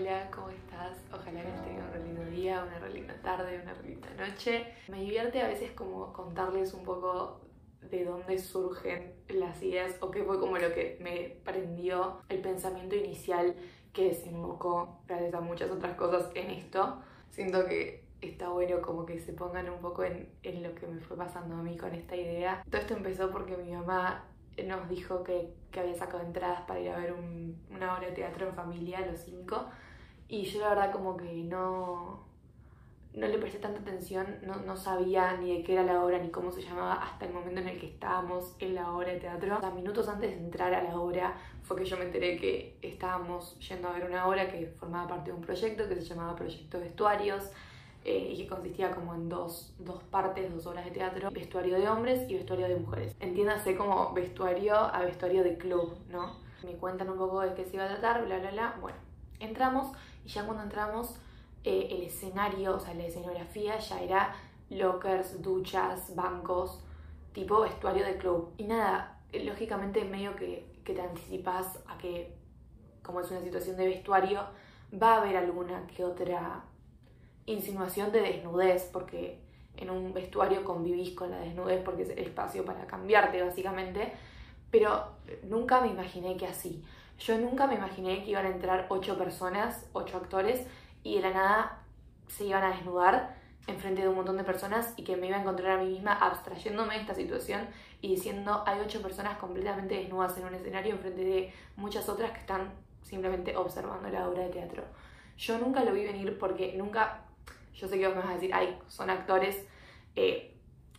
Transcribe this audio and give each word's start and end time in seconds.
Hola, 0.00 0.30
¿cómo 0.30 0.48
estás? 0.50 0.96
Ojalá 1.12 1.42
que 1.42 1.48
hayas 1.48 1.64
tenido 1.64 1.84
un 1.84 1.92
re 1.92 2.04
lindo 2.04 2.24
día, 2.26 2.62
una 2.62 2.78
re 2.78 2.90
linda 2.90 3.14
tarde, 3.20 3.60
una 3.60 3.74
re 3.74 3.88
linda 3.88 4.08
noche. 4.16 4.64
Me 4.86 5.00
divierte 5.00 5.42
a 5.42 5.48
veces 5.48 5.72
como 5.72 6.12
contarles 6.12 6.72
un 6.72 6.84
poco 6.84 7.40
de 7.82 8.04
dónde 8.04 8.38
surgen 8.38 9.14
las 9.28 9.60
ideas 9.60 9.96
o 10.00 10.12
qué 10.12 10.22
fue 10.22 10.38
como 10.38 10.56
lo 10.56 10.72
que 10.72 10.98
me 11.00 11.40
prendió 11.44 12.20
el 12.28 12.40
pensamiento 12.40 12.94
inicial 12.94 13.56
que 13.92 14.10
desembocó, 14.10 15.00
gracias 15.08 15.34
a 15.34 15.40
muchas 15.40 15.68
otras 15.68 15.96
cosas, 15.96 16.30
en 16.36 16.50
esto. 16.50 17.02
Siento 17.30 17.66
que 17.66 18.04
está 18.20 18.50
bueno 18.50 18.80
como 18.80 19.04
que 19.04 19.18
se 19.18 19.32
pongan 19.32 19.68
un 19.68 19.80
poco 19.80 20.04
en, 20.04 20.32
en 20.44 20.62
lo 20.62 20.76
que 20.76 20.86
me 20.86 21.00
fue 21.00 21.16
pasando 21.16 21.56
a 21.56 21.62
mí 21.62 21.76
con 21.76 21.92
esta 21.92 22.14
idea. 22.14 22.62
Todo 22.70 22.80
esto 22.80 22.94
empezó 22.94 23.32
porque 23.32 23.56
mi 23.56 23.72
mamá 23.72 24.24
nos 24.64 24.88
dijo 24.88 25.22
que, 25.22 25.54
que 25.70 25.80
había 25.80 25.94
sacado 25.94 26.22
entradas 26.22 26.62
para 26.62 26.80
ir 26.80 26.90
a 26.90 26.98
ver 26.98 27.12
un, 27.12 27.60
una 27.70 27.96
obra 27.96 28.08
de 28.08 28.12
teatro 28.12 28.48
en 28.48 28.54
familia, 28.54 29.04
los 29.06 29.20
cinco, 29.20 29.66
y 30.28 30.44
yo 30.44 30.60
la 30.60 30.70
verdad 30.70 30.92
como 30.92 31.16
que 31.16 31.32
no, 31.44 32.24
no 33.14 33.26
le 33.26 33.38
presté 33.38 33.58
tanta 33.58 33.80
atención, 33.80 34.26
no, 34.42 34.56
no, 34.56 34.76
sabía 34.76 35.36
ni 35.36 35.56
de 35.56 35.62
qué 35.64 35.72
era 35.72 35.82
la 35.82 36.04
obra 36.04 36.18
ni 36.18 36.30
cómo 36.30 36.52
se 36.52 36.62
llamaba 36.62 36.94
hasta 36.94 37.26
el 37.26 37.32
momento 37.32 37.60
en 37.60 37.68
el 37.68 37.80
que 37.80 37.86
estábamos 37.86 38.54
en 38.58 38.74
la 38.74 38.92
obra 38.92 39.12
de 39.12 39.20
teatro. 39.20 39.56
O 39.56 39.60
sea, 39.60 39.70
minutos 39.70 40.08
antes 40.08 40.30
de 40.30 40.36
entrar 40.36 40.72
a 40.74 40.82
la 40.82 40.98
obra 41.00 41.34
fue 41.62 41.78
que 41.78 41.84
yo 41.84 41.96
me 41.96 42.04
enteré 42.04 42.36
que 42.36 42.78
estábamos 42.82 43.58
yendo 43.58 43.88
a 43.88 43.92
ver 43.92 44.04
una 44.04 44.26
obra 44.26 44.50
que 44.50 44.66
formaba 44.78 45.08
parte 45.08 45.30
de 45.30 45.36
un 45.36 45.42
proyecto 45.42 45.88
que 45.88 45.96
se 45.96 46.02
llamaba 46.02 46.36
Proyecto 46.36 46.78
Vestuarios 46.78 47.50
eh, 48.04 48.32
y 48.32 48.42
que 48.42 48.48
consistía 48.48 48.94
como 48.94 49.14
en 49.14 49.28
dos, 49.28 49.74
dos 49.78 50.02
partes, 50.04 50.54
dos 50.54 50.66
obras 50.66 50.84
de 50.84 50.92
teatro, 50.92 51.30
vestuario 51.30 51.78
de 51.78 51.88
hombres 51.88 52.30
y 52.30 52.34
vestuario 52.34 52.68
de 52.68 52.76
mujeres. 52.76 53.16
Entiéndase 53.20 53.76
como 53.76 54.12
vestuario 54.12 54.76
a 54.76 55.00
vestuario 55.02 55.42
de 55.42 55.58
club, 55.58 55.96
¿no? 56.10 56.36
Me 56.64 56.72
cuentan 56.74 57.10
un 57.10 57.18
poco 57.18 57.40
de 57.40 57.54
qué 57.54 57.64
se 57.64 57.76
iba 57.76 57.84
a 57.84 57.88
tratar, 57.88 58.24
bla, 58.24 58.38
bla, 58.38 58.50
bla. 58.50 58.76
Bueno, 58.80 58.98
entramos 59.40 59.92
y 60.24 60.28
ya 60.28 60.44
cuando 60.44 60.62
entramos 60.62 61.16
eh, 61.64 61.88
el 61.90 62.02
escenario, 62.02 62.76
o 62.76 62.80
sea, 62.80 62.94
la 62.94 63.04
escenografía 63.04 63.78
ya 63.78 64.00
era 64.00 64.34
lockers, 64.70 65.42
duchas, 65.42 66.14
bancos, 66.14 66.82
tipo 67.32 67.60
vestuario 67.60 68.04
de 68.04 68.16
club. 68.18 68.52
Y 68.58 68.64
nada, 68.64 69.20
lógicamente 69.32 70.04
medio 70.04 70.36
que, 70.36 70.66
que 70.84 70.94
te 70.94 71.00
anticipas 71.00 71.78
a 71.86 71.98
que, 71.98 72.34
como 73.02 73.20
es 73.20 73.30
una 73.30 73.40
situación 73.40 73.76
de 73.76 73.86
vestuario, 73.86 74.42
va 75.00 75.14
a 75.14 75.16
haber 75.18 75.36
alguna 75.36 75.86
que 75.86 76.04
otra 76.04 76.64
insinuación 77.46 78.12
de 78.12 78.20
desnudez, 78.20 78.88
porque 78.92 79.40
en 79.76 79.90
un 79.90 80.12
vestuario 80.12 80.64
convivís 80.64 81.14
con 81.14 81.30
la 81.30 81.38
desnudez 81.38 81.82
porque 81.84 82.02
es 82.02 82.10
el 82.10 82.18
espacio 82.18 82.64
para 82.64 82.86
cambiarte 82.86 83.42
básicamente, 83.42 84.12
pero 84.70 85.06
nunca 85.44 85.80
me 85.80 85.88
imaginé 85.88 86.36
que 86.36 86.46
así. 86.46 86.84
Yo 87.18 87.38
nunca 87.38 87.66
me 87.66 87.74
imaginé 87.74 88.22
que 88.22 88.30
iban 88.30 88.46
a 88.46 88.50
entrar 88.50 88.86
ocho 88.88 89.18
personas, 89.18 89.86
ocho 89.92 90.16
actores, 90.16 90.66
y 91.02 91.16
de 91.16 91.22
la 91.22 91.30
nada 91.30 91.82
se 92.28 92.44
iban 92.44 92.62
a 92.62 92.70
desnudar 92.70 93.36
enfrente 93.66 94.02
de 94.02 94.08
un 94.08 94.14
montón 94.14 94.36
de 94.36 94.44
personas 94.44 94.94
y 94.96 95.04
que 95.04 95.16
me 95.16 95.26
iba 95.28 95.36
a 95.36 95.40
encontrar 95.40 95.78
a 95.78 95.82
mí 95.82 95.90
misma 95.90 96.12
abstrayéndome 96.12 96.94
de 96.94 97.00
esta 97.00 97.14
situación 97.14 97.68
y 98.00 98.14
diciendo 98.14 98.62
hay 98.66 98.80
ocho 98.80 99.02
personas 99.02 99.36
completamente 99.38 99.94
desnudas 99.94 100.36
en 100.38 100.46
un 100.46 100.54
escenario 100.54 100.94
enfrente 100.94 101.22
de 101.22 101.52
muchas 101.76 102.08
otras 102.08 102.30
que 102.30 102.38
están 102.38 102.72
simplemente 103.02 103.56
observando 103.56 104.08
la 104.08 104.28
obra 104.28 104.44
de 104.44 104.50
teatro. 104.50 104.84
Yo 105.36 105.58
nunca 105.58 105.84
lo 105.84 105.92
vi 105.92 106.04
venir 106.04 106.38
porque 106.38 106.74
nunca 106.76 107.24
yo 107.74 107.86
sé 107.86 107.98
que 107.98 108.06
vos 108.06 108.16
me 108.16 108.22
vas 108.22 108.30
a 108.30 108.34
decir, 108.34 108.50
ay, 108.52 108.76
son 108.88 109.08
actores, 109.08 109.64
eh, 110.16 110.57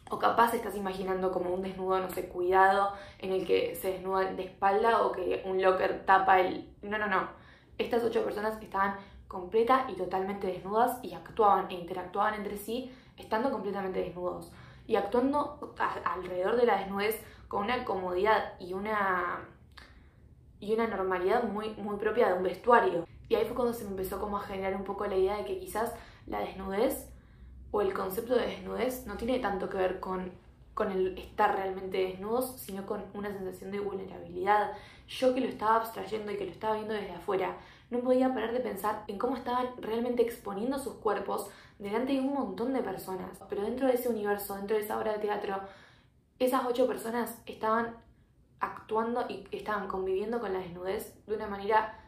o 0.09 0.19
capaz 0.19 0.53
estás 0.53 0.75
imaginando 0.75 1.31
como 1.31 1.53
un 1.53 1.61
desnudo, 1.61 1.99
no 1.99 2.09
sé, 2.09 2.27
cuidado, 2.27 2.93
en 3.19 3.31
el 3.31 3.45
que 3.45 3.75
se 3.75 3.93
desnudan 3.93 4.35
de 4.35 4.43
espalda 4.43 5.03
o 5.03 5.11
que 5.11 5.43
un 5.45 5.61
locker 5.61 6.05
tapa 6.05 6.39
el... 6.39 6.73
No, 6.81 6.97
no, 6.97 7.07
no. 7.07 7.29
Estas 7.77 8.03
ocho 8.03 8.23
personas 8.23 8.61
estaban 8.61 8.95
completa 9.27 9.85
y 9.87 9.93
totalmente 9.93 10.47
desnudas 10.47 10.99
y 11.03 11.13
actuaban 11.13 11.69
e 11.69 11.75
interactuaban 11.75 12.33
entre 12.33 12.57
sí 12.57 12.91
estando 13.15 13.51
completamente 13.51 13.99
desnudos 13.99 14.51
y 14.87 14.95
actuando 14.95 15.75
alrededor 16.03 16.55
de 16.55 16.65
la 16.65 16.77
desnudez 16.79 17.23
con 17.47 17.63
una 17.63 17.85
comodidad 17.85 18.53
y 18.59 18.73
una 18.73 19.47
y 20.59 20.73
una 20.73 20.87
normalidad 20.87 21.43
muy, 21.43 21.69
muy 21.75 21.97
propia 21.97 22.27
de 22.27 22.33
un 22.33 22.43
vestuario. 22.43 23.05
Y 23.29 23.35
ahí 23.35 23.45
fue 23.45 23.55
cuando 23.55 23.73
se 23.73 23.85
me 23.85 23.91
empezó 23.91 24.19
como 24.19 24.37
a 24.37 24.41
generar 24.41 24.75
un 24.75 24.83
poco 24.83 25.05
la 25.05 25.15
idea 25.15 25.37
de 25.37 25.45
que 25.45 25.59
quizás 25.59 25.93
la 26.25 26.39
desnudez 26.39 27.07
o 27.71 27.81
el 27.81 27.93
concepto 27.93 28.35
de 28.35 28.47
desnudez 28.47 29.05
no 29.05 29.17
tiene 29.17 29.39
tanto 29.39 29.69
que 29.69 29.77
ver 29.77 29.99
con, 29.99 30.31
con 30.73 30.91
el 30.91 31.17
estar 31.17 31.55
realmente 31.55 31.97
desnudos, 31.97 32.59
sino 32.59 32.85
con 32.85 33.03
una 33.13 33.31
sensación 33.31 33.71
de 33.71 33.79
vulnerabilidad. 33.79 34.71
Yo 35.07 35.33
que 35.33 35.41
lo 35.41 35.47
estaba 35.47 35.77
abstrayendo 35.77 36.31
y 36.31 36.37
que 36.37 36.45
lo 36.45 36.51
estaba 36.51 36.75
viendo 36.75 36.93
desde 36.93 37.11
afuera, 37.11 37.57
no 37.89 37.99
podía 37.99 38.33
parar 38.33 38.53
de 38.53 38.59
pensar 38.59 39.03
en 39.07 39.17
cómo 39.17 39.35
estaban 39.35 39.67
realmente 39.79 40.21
exponiendo 40.21 40.77
sus 40.79 40.95
cuerpos 40.95 41.49
delante 41.79 42.13
de 42.13 42.19
un 42.19 42.33
montón 42.33 42.73
de 42.73 42.81
personas. 42.81 43.39
Pero 43.49 43.63
dentro 43.63 43.87
de 43.87 43.93
ese 43.93 44.09
universo, 44.09 44.55
dentro 44.55 44.77
de 44.77 44.83
esa 44.83 44.97
obra 44.97 45.13
de 45.13 45.19
teatro, 45.19 45.59
esas 46.37 46.65
ocho 46.65 46.87
personas 46.87 47.41
estaban 47.45 47.97
actuando 48.59 49.25
y 49.29 49.47
estaban 49.51 49.87
conviviendo 49.87 50.39
con 50.39 50.53
la 50.53 50.59
desnudez 50.59 51.25
de 51.25 51.35
una 51.35 51.47
manera 51.47 51.99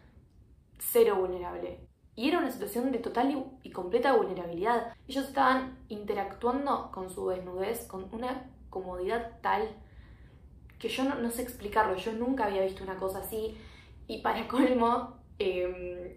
cero 0.80 1.16
vulnerable. 1.16 1.91
Y 2.16 2.28
era 2.28 2.40
una 2.40 2.52
situación 2.52 2.92
de 2.92 3.00
total 3.00 3.46
y 3.64 3.72
completa 3.72 4.14
vulnerabilidad. 4.14 4.94
Ellos 5.08 5.26
estaban 5.26 5.78
interactuando 5.88 6.92
con 6.92 7.10
su 7.10 7.30
desnudez 7.30 7.86
con 7.88 8.08
una 8.12 8.50
comodidad 8.70 9.40
tal 9.42 9.70
que 10.78 10.90
yo 10.90 11.04
no, 11.04 11.30
sé 11.30 11.44
explicarlo. 11.44 11.96
Yo 11.96 12.12
nunca 12.14 12.46
había 12.46 12.64
visto 12.64 12.84
una 12.84 12.98
cosa 12.98 13.20
así. 13.20 13.56
Y 14.08 14.22
para 14.22 14.48
colmo, 14.48 15.18
em, 15.38 16.16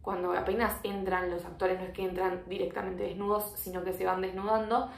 cuando 0.00 0.32
apenas 0.32 0.78
entran 0.84 1.30
los 1.30 1.44
actores, 1.44 1.78
no 1.78 1.86
es 1.86 1.92
que 1.92 2.04
entran 2.04 2.44
directamente 2.46 3.02
desnudos, 3.02 3.52
sino 3.56 3.82
que 3.82 3.92
se 3.92 4.06
van 4.06 4.20
desnudando. 4.20 4.88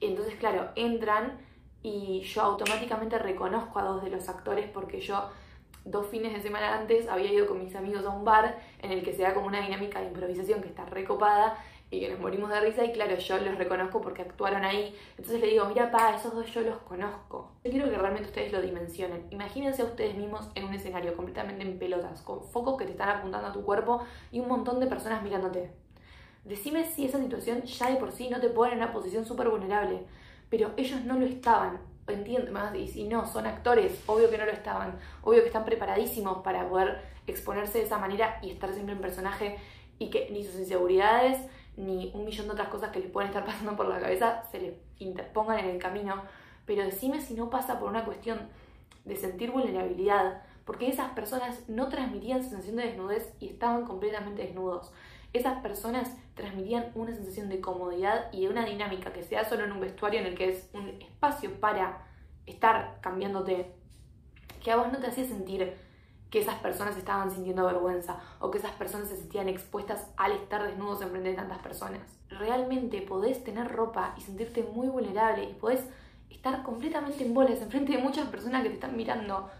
Entonces, 0.00 0.34
claro, 0.36 0.70
entran 0.74 1.38
y 1.82 2.22
yo 2.22 2.42
automáticamente 2.42 3.18
reconozco 3.18 3.78
a 3.78 3.84
dos 3.84 4.02
de 4.02 4.10
los 4.10 4.28
actores 4.28 4.70
porque 4.70 5.00
yo 5.00 5.28
dos 5.84 6.06
fines 6.06 6.32
de 6.32 6.40
semana 6.40 6.78
antes 6.78 7.08
había 7.08 7.32
ido 7.32 7.46
con 7.46 7.62
mis 7.62 7.74
amigos 7.74 8.04
a 8.04 8.10
un 8.10 8.24
bar 8.24 8.58
en 8.80 8.92
el 8.92 9.02
que 9.02 9.12
se 9.12 9.22
da 9.22 9.34
como 9.34 9.46
una 9.46 9.60
dinámica 9.60 10.00
de 10.00 10.06
improvisación 10.06 10.60
que 10.60 10.68
está 10.68 10.84
recopada 10.84 11.58
y 11.90 12.00
que 12.00 12.08
nos 12.08 12.20
morimos 12.20 12.48
de 12.48 12.58
risa 12.60 12.84
y 12.84 12.92
claro, 12.92 13.14
yo 13.16 13.38
los 13.38 13.58
reconozco 13.58 14.00
porque 14.00 14.22
actuaron 14.22 14.64
ahí. 14.64 14.96
Entonces 15.18 15.40
le 15.42 15.48
digo, 15.48 15.66
mira, 15.66 15.90
pa, 15.90 16.14
esos 16.16 16.34
dos 16.34 16.46
yo 16.52 16.62
los 16.62 16.78
conozco. 16.78 17.52
Yo 17.62 17.70
quiero 17.70 17.90
que 17.90 17.98
realmente 17.98 18.28
ustedes 18.28 18.50
lo 18.50 18.62
dimensionen. 18.62 19.26
Imagínense 19.30 19.82
a 19.82 19.84
ustedes 19.84 20.16
mismos 20.16 20.48
en 20.54 20.64
un 20.64 20.72
escenario 20.72 21.14
completamente 21.14 21.62
en 21.62 21.78
pelotas, 21.78 22.22
con 22.22 22.42
focos 22.44 22.78
que 22.78 22.86
te 22.86 22.92
están 22.92 23.10
apuntando 23.10 23.48
a 23.48 23.52
tu 23.52 23.62
cuerpo 23.62 24.00
y 24.30 24.40
un 24.40 24.48
montón 24.48 24.80
de 24.80 24.86
personas 24.86 25.22
mirándote. 25.22 25.70
Decime 26.44 26.84
si 26.84 27.04
esa 27.04 27.18
situación 27.18 27.62
ya 27.62 27.90
de 27.90 27.96
por 27.96 28.10
sí 28.10 28.30
no 28.30 28.40
te 28.40 28.48
pone 28.48 28.72
en 28.72 28.78
una 28.78 28.92
posición 28.92 29.26
súper 29.26 29.50
vulnerable, 29.50 30.00
pero 30.48 30.72
ellos 30.78 31.04
no 31.04 31.18
lo 31.18 31.26
estaban 31.26 31.91
entiendo 32.08 32.50
más, 32.52 32.74
y 32.74 32.88
si 32.88 33.04
no, 33.04 33.26
son 33.26 33.46
actores, 33.46 34.02
obvio 34.06 34.28
que 34.30 34.38
no 34.38 34.44
lo 34.44 34.52
estaban, 34.52 34.98
obvio 35.22 35.40
que 35.40 35.46
están 35.46 35.64
preparadísimos 35.64 36.38
para 36.38 36.68
poder 36.68 37.02
exponerse 37.26 37.78
de 37.78 37.84
esa 37.84 37.98
manera 37.98 38.38
y 38.42 38.50
estar 38.50 38.72
siempre 38.72 38.94
en 38.94 39.00
personaje 39.00 39.58
y 39.98 40.10
que 40.10 40.28
ni 40.30 40.44
sus 40.44 40.56
inseguridades 40.56 41.38
ni 41.76 42.10
un 42.14 42.24
millón 42.24 42.46
de 42.46 42.52
otras 42.52 42.68
cosas 42.68 42.90
que 42.90 43.00
les 43.00 43.10
pueden 43.10 43.28
estar 43.28 43.44
pasando 43.46 43.76
por 43.76 43.88
la 43.88 44.00
cabeza 44.00 44.42
se 44.50 44.60
les 44.60 44.74
interpongan 44.98 45.58
en 45.58 45.70
el 45.70 45.78
camino, 45.78 46.22
pero 46.66 46.84
decime 46.84 47.20
si 47.20 47.34
no 47.34 47.50
pasa 47.50 47.78
por 47.78 47.88
una 47.88 48.04
cuestión 48.04 48.48
de 49.04 49.16
sentir 49.16 49.50
vulnerabilidad, 49.50 50.42
porque 50.64 50.88
esas 50.88 51.10
personas 51.10 51.68
no 51.68 51.88
transmitían 51.88 52.42
sensación 52.42 52.76
de 52.76 52.86
desnudez 52.86 53.34
y 53.40 53.48
estaban 53.48 53.84
completamente 53.84 54.42
desnudos 54.42 54.92
esas 55.32 55.60
personas 55.62 56.10
transmitían 56.34 56.90
una 56.94 57.14
sensación 57.14 57.48
de 57.48 57.60
comodidad 57.60 58.32
y 58.32 58.42
de 58.42 58.50
una 58.50 58.64
dinámica 58.64 59.12
que 59.12 59.22
sea 59.22 59.48
solo 59.48 59.64
en 59.64 59.72
un 59.72 59.80
vestuario 59.80 60.20
en 60.20 60.26
el 60.26 60.34
que 60.34 60.50
es 60.50 60.68
un 60.74 60.88
espacio 61.00 61.60
para 61.60 62.06
estar 62.46 62.98
cambiándote, 63.00 63.72
que 64.62 64.70
a 64.70 64.76
vos 64.76 64.92
no 64.92 64.98
te 64.98 65.06
hacía 65.06 65.24
sentir 65.24 65.74
que 66.30 66.40
esas 66.40 66.58
personas 66.60 66.96
estaban 66.96 67.30
sintiendo 67.30 67.66
vergüenza 67.66 68.18
o 68.40 68.50
que 68.50 68.58
esas 68.58 68.72
personas 68.72 69.08
se 69.08 69.16
sentían 69.16 69.48
expuestas 69.48 70.10
al 70.16 70.32
estar 70.32 70.62
desnudos 70.62 71.02
en 71.02 71.10
frente 71.10 71.28
de 71.28 71.34
tantas 71.36 71.58
personas. 71.58 72.00
Realmente 72.30 73.02
podés 73.02 73.44
tener 73.44 73.68
ropa 73.68 74.14
y 74.16 74.22
sentirte 74.22 74.62
muy 74.62 74.88
vulnerable 74.88 75.44
y 75.44 75.52
podés 75.52 75.86
estar 76.30 76.62
completamente 76.62 77.24
en 77.24 77.34
bolas 77.34 77.60
en 77.60 77.70
frente 77.70 77.92
de 77.92 78.02
muchas 78.02 78.28
personas 78.28 78.62
que 78.62 78.70
te 78.70 78.76
están 78.76 78.96
mirando 78.96 79.50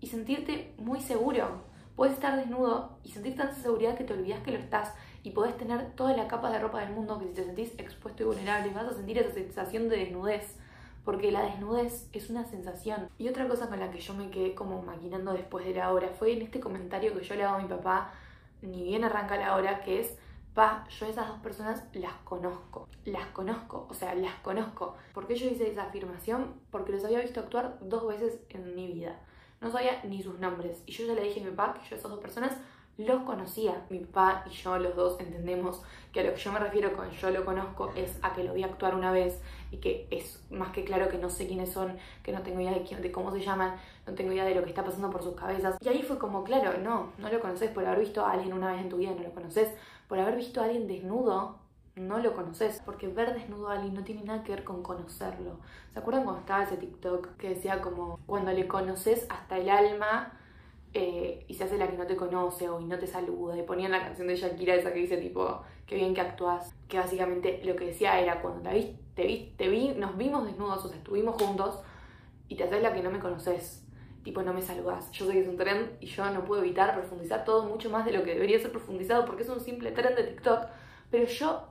y 0.00 0.06
sentirte 0.06 0.74
muy 0.78 1.00
seguro. 1.00 1.62
Puedes 1.94 2.14
estar 2.14 2.36
desnudo 2.36 2.98
y 3.04 3.10
sentir 3.10 3.36
tanta 3.36 3.54
seguridad 3.54 3.96
que 3.96 4.04
te 4.04 4.14
olvidas 4.14 4.42
que 4.42 4.50
lo 4.50 4.58
estás 4.58 4.94
y 5.24 5.30
podés 5.30 5.56
tener 5.56 5.90
toda 5.92 6.14
la 6.14 6.28
capa 6.28 6.50
de 6.50 6.58
ropa 6.58 6.80
del 6.80 6.92
mundo 6.92 7.18
que 7.18 7.26
si 7.26 7.32
te 7.32 7.44
sentís 7.44 7.72
expuesto 7.78 8.22
y 8.22 8.26
vulnerable 8.26 8.72
vas 8.74 8.88
a 8.88 8.94
sentir 8.94 9.18
esa 9.18 9.32
sensación 9.32 9.88
de 9.88 9.96
desnudez, 9.96 10.56
porque 11.02 11.32
la 11.32 11.42
desnudez 11.42 12.08
es 12.12 12.28
una 12.28 12.44
sensación. 12.44 13.08
Y 13.18 13.28
otra 13.28 13.48
cosa 13.48 13.68
con 13.68 13.80
la 13.80 13.90
que 13.90 14.00
yo 14.00 14.12
me 14.12 14.30
quedé 14.30 14.54
como 14.54 14.82
maquinando 14.82 15.32
después 15.32 15.64
de 15.64 15.74
la 15.74 15.92
hora 15.92 16.10
fue 16.10 16.34
en 16.34 16.42
este 16.42 16.60
comentario 16.60 17.14
que 17.14 17.24
yo 17.24 17.34
le 17.36 17.44
hago 17.44 17.56
a 17.56 17.62
mi 17.62 17.68
papá, 17.68 18.12
ni 18.60 18.82
bien 18.82 19.02
arranca 19.02 19.38
la 19.38 19.56
hora, 19.56 19.80
que 19.80 20.00
es, 20.00 20.14
pa, 20.52 20.86
yo 20.90 21.06
esas 21.06 21.26
dos 21.26 21.38
personas 21.38 21.84
las 21.94 22.14
conozco, 22.24 22.86
las 23.06 23.26
conozco, 23.28 23.86
o 23.88 23.94
sea, 23.94 24.14
las 24.14 24.34
conozco. 24.36 24.94
¿Por 25.14 25.26
qué 25.26 25.36
yo 25.36 25.48
hice 25.48 25.70
esa 25.70 25.84
afirmación? 25.84 26.52
Porque 26.70 26.92
los 26.92 27.02
había 27.02 27.20
visto 27.20 27.40
actuar 27.40 27.78
dos 27.80 28.06
veces 28.06 28.40
en 28.50 28.74
mi 28.74 28.88
vida. 28.88 29.18
No 29.62 29.70
sabía 29.70 30.02
ni 30.04 30.22
sus 30.22 30.38
nombres. 30.38 30.82
Y 30.84 30.92
yo 30.92 31.06
ya 31.06 31.14
le 31.14 31.22
dije 31.22 31.40
a 31.40 31.44
mi 31.44 31.50
papá 31.50 31.80
que 31.80 31.88
yo 31.88 31.96
esas 31.96 32.10
dos 32.10 32.20
personas 32.20 32.52
los 32.98 33.22
conocía. 33.22 33.84
Mi 33.90 33.98
papá 33.98 34.44
y 34.46 34.50
yo, 34.50 34.78
los 34.78 34.94
dos, 34.94 35.20
entendemos 35.20 35.82
que 36.12 36.20
a 36.20 36.22
lo 36.24 36.34
que 36.34 36.40
yo 36.40 36.52
me 36.52 36.60
refiero 36.60 36.94
con 36.96 37.10
yo 37.10 37.30
lo 37.30 37.44
conozco 37.44 37.92
es 37.96 38.18
a 38.22 38.32
que 38.32 38.44
lo 38.44 38.54
vi 38.54 38.62
actuar 38.62 38.94
una 38.94 39.10
vez 39.10 39.40
y 39.70 39.78
que 39.78 40.06
es 40.10 40.40
más 40.50 40.70
que 40.70 40.84
claro 40.84 41.08
que 41.08 41.18
no 41.18 41.28
sé 41.28 41.46
quiénes 41.46 41.72
son, 41.72 41.96
que 42.22 42.32
no 42.32 42.42
tengo 42.42 42.60
idea 42.60 42.72
de, 42.72 42.82
quién, 42.82 43.02
de 43.02 43.10
cómo 43.10 43.32
se 43.32 43.40
llaman, 43.40 43.74
no 44.06 44.14
tengo 44.14 44.32
idea 44.32 44.44
de 44.44 44.54
lo 44.54 44.62
que 44.62 44.70
está 44.70 44.84
pasando 44.84 45.10
por 45.10 45.22
sus 45.22 45.34
cabezas. 45.34 45.76
Y 45.80 45.88
ahí 45.88 46.02
fue 46.02 46.18
como, 46.18 46.44
claro, 46.44 46.78
no, 46.78 47.12
no 47.18 47.28
lo 47.28 47.40
conoces 47.40 47.70
por 47.70 47.84
haber 47.84 48.00
visto 48.00 48.24
a 48.24 48.32
alguien 48.32 48.52
una 48.52 48.72
vez 48.72 48.82
en 48.82 48.88
tu 48.88 48.98
vida, 48.98 49.10
no 49.16 49.22
lo 49.22 49.32
conoces 49.32 49.70
por 50.08 50.18
haber 50.18 50.36
visto 50.36 50.60
a 50.60 50.64
alguien 50.64 50.86
desnudo, 50.86 51.58
no 51.96 52.18
lo 52.18 52.34
conoces, 52.34 52.80
porque 52.84 53.08
ver 53.08 53.34
desnudo 53.34 53.68
a 53.68 53.74
alguien 53.74 53.94
no 53.94 54.04
tiene 54.04 54.22
nada 54.22 54.42
que 54.42 54.52
ver 54.52 54.64
con 54.64 54.82
conocerlo. 54.82 55.58
¿Se 55.92 55.98
acuerdan 55.98 56.24
cuando 56.24 56.40
estaba 56.40 56.64
ese 56.64 56.76
TikTok 56.76 57.36
que 57.36 57.50
decía 57.50 57.80
como, 57.80 58.18
cuando 58.26 58.52
le 58.52 58.66
conoces 58.66 59.26
hasta 59.30 59.58
el 59.58 59.70
alma, 59.70 60.32
eh, 60.96 61.44
y 61.48 61.54
se 61.54 61.64
hace 61.64 61.76
la 61.76 61.88
que 61.88 61.96
no 61.96 62.06
te 62.06 62.14
conoce 62.14 62.68
o 62.68 62.80
y 62.80 62.84
no 62.84 62.98
te 62.98 63.08
saluda. 63.08 63.58
Y 63.58 63.62
ponían 63.62 63.90
la 63.90 64.00
canción 64.00 64.28
de 64.28 64.36
Shakira 64.36 64.76
esa 64.76 64.92
que 64.92 65.00
dice 65.00 65.16
tipo, 65.16 65.62
qué 65.86 65.96
bien 65.96 66.14
que 66.14 66.20
actúas. 66.20 66.72
Que 66.88 66.98
básicamente 66.98 67.60
lo 67.64 67.74
que 67.74 67.86
decía 67.86 68.20
era 68.20 68.40
cuando 68.40 68.70
te 68.70 69.26
vi, 69.26 69.54
te 69.56 69.68
vi, 69.68 69.88
nos 69.88 70.16
vimos 70.16 70.46
desnudos, 70.46 70.84
o 70.84 70.88
sea, 70.88 70.96
estuvimos 70.96 71.40
juntos 71.42 71.80
y 72.48 72.56
te 72.56 72.64
haces 72.64 72.80
la 72.80 72.94
que 72.94 73.02
no 73.02 73.10
me 73.10 73.18
conoces. 73.18 73.84
Tipo, 74.22 74.42
no 74.42 74.54
me 74.54 74.62
saludas. 74.62 75.10
Yo 75.10 75.26
sé 75.26 75.32
que 75.32 75.40
es 75.40 75.48
un 75.48 75.56
trend 75.56 75.98
y 76.00 76.06
yo 76.06 76.30
no 76.30 76.44
puedo 76.44 76.62
evitar 76.62 76.94
profundizar 76.94 77.44
todo 77.44 77.64
mucho 77.64 77.90
más 77.90 78.06
de 78.06 78.12
lo 78.12 78.22
que 78.22 78.34
debería 78.34 78.58
ser 78.58 78.70
profundizado 78.70 79.26
porque 79.26 79.42
es 79.42 79.48
un 79.48 79.60
simple 79.60 79.90
trend 79.90 80.16
de 80.16 80.22
TikTok. 80.24 80.66
Pero 81.10 81.26
yo 81.26 81.68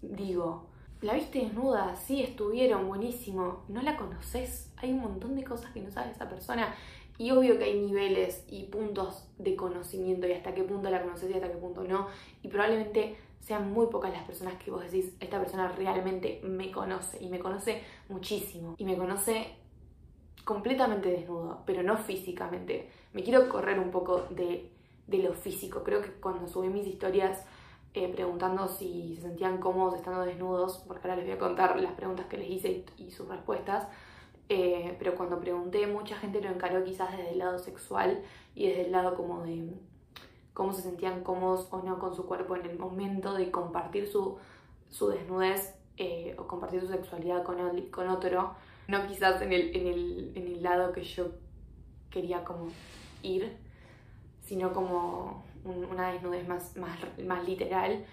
digo, 0.00 0.68
la 1.02 1.14
viste 1.14 1.40
desnuda, 1.40 1.94
sí, 1.96 2.22
estuvieron, 2.22 2.88
buenísimo. 2.88 3.64
No 3.68 3.82
la 3.82 3.96
conoces. 3.96 4.72
Hay 4.76 4.92
un 4.92 5.00
montón 5.00 5.34
de 5.34 5.44
cosas 5.44 5.72
que 5.72 5.80
no 5.80 5.90
sabe 5.90 6.12
esa 6.12 6.28
persona. 6.28 6.74
Y 7.18 7.30
obvio 7.30 7.58
que 7.58 7.64
hay 7.64 7.80
niveles 7.80 8.44
y 8.48 8.64
puntos 8.64 9.28
de 9.38 9.56
conocimiento 9.56 10.26
y 10.26 10.32
hasta 10.32 10.54
qué 10.54 10.62
punto 10.62 10.90
la 10.90 11.02
conoces 11.02 11.30
y 11.30 11.34
hasta 11.34 11.50
qué 11.50 11.56
punto 11.56 11.84
no. 11.84 12.08
Y 12.42 12.48
probablemente 12.48 13.16
sean 13.40 13.72
muy 13.72 13.86
pocas 13.86 14.12
las 14.12 14.24
personas 14.24 14.54
que 14.54 14.70
vos 14.70 14.82
decís, 14.82 15.14
esta 15.20 15.38
persona 15.38 15.68
realmente 15.68 16.40
me 16.42 16.72
conoce 16.72 17.22
y 17.22 17.28
me 17.28 17.38
conoce 17.38 17.82
muchísimo. 18.08 18.74
Y 18.76 18.84
me 18.84 18.96
conoce 18.96 19.56
completamente 20.44 21.10
desnudo, 21.10 21.62
pero 21.64 21.82
no 21.82 21.96
físicamente. 21.96 22.90
Me 23.12 23.22
quiero 23.22 23.48
correr 23.48 23.78
un 23.78 23.90
poco 23.90 24.26
de, 24.30 24.70
lo 25.08 25.32
físico. 25.32 25.82
Creo 25.84 26.02
que 26.02 26.10
cuando 26.10 26.48
subí 26.48 26.68
mis 26.68 26.86
historias 26.86 27.44
eh, 27.94 28.08
preguntando 28.08 28.68
si 28.68 29.14
se 29.16 29.22
sentían 29.22 29.58
cómodos 29.58 29.94
estando 29.94 30.22
desnudos, 30.22 30.84
porque 30.86 31.08
ahora 31.08 31.16
les 31.16 31.26
voy 31.26 31.34
a 31.34 31.38
contar 31.38 31.80
las 31.80 31.92
preguntas 31.92 32.26
que 32.26 32.38
les 32.38 32.50
hice 32.50 32.84
y 32.96 33.10
sus 33.10 33.28
respuestas, 33.28 33.86
eh, 34.48 34.94
pero 34.98 35.14
cuando 35.14 35.40
pregunté, 35.40 35.86
mucha 35.86 36.16
gente 36.16 36.40
lo 36.40 36.48
encaró 36.48 36.84
quizás 36.84 37.16
desde 37.16 37.32
el 37.32 37.38
lado 37.38 37.58
sexual 37.58 38.22
y 38.54 38.68
desde 38.68 38.86
el 38.86 38.92
lado 38.92 39.16
como 39.16 39.42
de 39.42 39.72
cómo 40.54 40.72
se 40.72 40.82
sentían 40.82 41.22
cómodos 41.22 41.68
o 41.70 41.82
no 41.82 41.98
con 41.98 42.14
su 42.14 42.26
cuerpo 42.26 42.56
en 42.56 42.66
el 42.66 42.78
momento 42.78 43.34
de 43.34 43.50
compartir 43.50 44.06
su, 44.08 44.38
su 44.88 45.08
desnudez 45.08 45.74
eh, 45.98 46.34
o 46.38 46.46
compartir 46.46 46.80
su 46.80 46.88
sexualidad 46.88 47.42
con, 47.42 47.56
con 47.90 48.08
otro, 48.08 48.54
no 48.88 49.06
quizás 49.06 49.42
en 49.42 49.52
el, 49.52 49.74
en, 49.74 49.86
el, 49.86 50.32
en 50.34 50.46
el 50.46 50.62
lado 50.62 50.92
que 50.92 51.02
yo 51.02 51.28
quería 52.10 52.44
como 52.44 52.68
ir, 53.22 53.56
sino 54.44 54.72
como 54.72 55.44
una 55.64 56.12
desnudez 56.12 56.46
más, 56.46 56.76
más, 56.76 57.46
literal. 57.46 58.04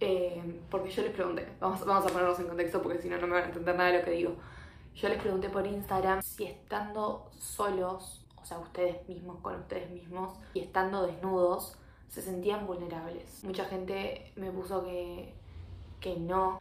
Eh, 0.00 0.42
porque 0.70 0.90
yo 0.90 1.02
les 1.02 1.12
pregunté, 1.12 1.46
vamos, 1.60 1.84
vamos 1.84 2.06
a 2.06 2.08
ponernos 2.08 2.38
en 2.40 2.48
contexto 2.48 2.82
porque 2.82 3.00
si 3.00 3.08
no, 3.08 3.18
no 3.18 3.26
me 3.26 3.34
van 3.34 3.44
a 3.44 3.46
entender 3.46 3.76
nada 3.76 3.92
de 3.92 3.98
lo 3.98 4.04
que 4.04 4.10
digo. 4.12 4.36
Yo 4.94 5.08
les 5.08 5.20
pregunté 5.20 5.48
por 5.48 5.66
Instagram 5.66 6.22
si 6.22 6.44
estando 6.44 7.30
solos, 7.38 8.24
o 8.36 8.44
sea, 8.44 8.58
ustedes 8.58 9.06
mismos 9.08 9.40
con 9.40 9.56
ustedes 9.56 9.90
mismos, 9.90 10.38
y 10.54 10.60
estando 10.60 11.04
desnudos, 11.04 11.76
se 12.08 12.22
sentían 12.22 12.66
vulnerables. 12.66 13.42
Mucha 13.42 13.64
gente 13.64 14.32
me 14.36 14.52
puso 14.52 14.84
que, 14.84 15.34
que 15.98 16.16
no, 16.16 16.60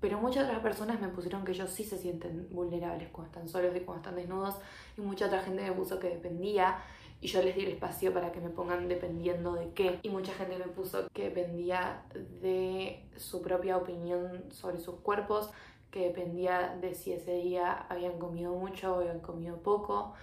pero 0.00 0.18
muchas 0.18 0.44
otras 0.44 0.60
personas 0.60 1.00
me 1.00 1.08
pusieron 1.08 1.44
que 1.44 1.52
ellos 1.52 1.70
sí 1.70 1.84
se 1.84 1.96
sienten 1.96 2.48
vulnerables 2.50 3.08
cuando 3.10 3.30
están 3.30 3.48
solos 3.48 3.74
y 3.74 3.80
cuando 3.80 4.02
están 4.02 4.16
desnudos, 4.16 4.56
y 4.98 5.00
mucha 5.00 5.26
otra 5.26 5.40
gente 5.40 5.62
me 5.62 5.72
puso 5.72 5.98
que 5.98 6.08
dependía. 6.10 6.78
Y 7.22 7.28
yo 7.28 7.40
les 7.40 7.54
di 7.54 7.62
el 7.62 7.70
espacio 7.70 8.12
para 8.12 8.32
que 8.32 8.40
me 8.40 8.50
pongan 8.50 8.88
dependiendo 8.88 9.54
de 9.54 9.70
qué. 9.74 10.00
Y 10.02 10.10
mucha 10.10 10.34
gente 10.34 10.58
me 10.58 10.64
puso 10.64 11.06
que 11.14 11.30
dependía 11.30 12.02
de 12.40 13.08
su 13.16 13.42
propia 13.42 13.76
opinión 13.76 14.46
sobre 14.50 14.80
sus 14.80 14.96
cuerpos, 14.96 15.52
que 15.92 16.06
dependía 16.06 16.76
de 16.80 16.94
si 16.94 17.12
ese 17.12 17.34
día 17.34 17.86
habían 17.88 18.18
comido 18.18 18.52
mucho 18.54 18.94
o 18.94 19.00
habían 19.00 19.20
comido 19.20 19.58
poco, 19.58 20.14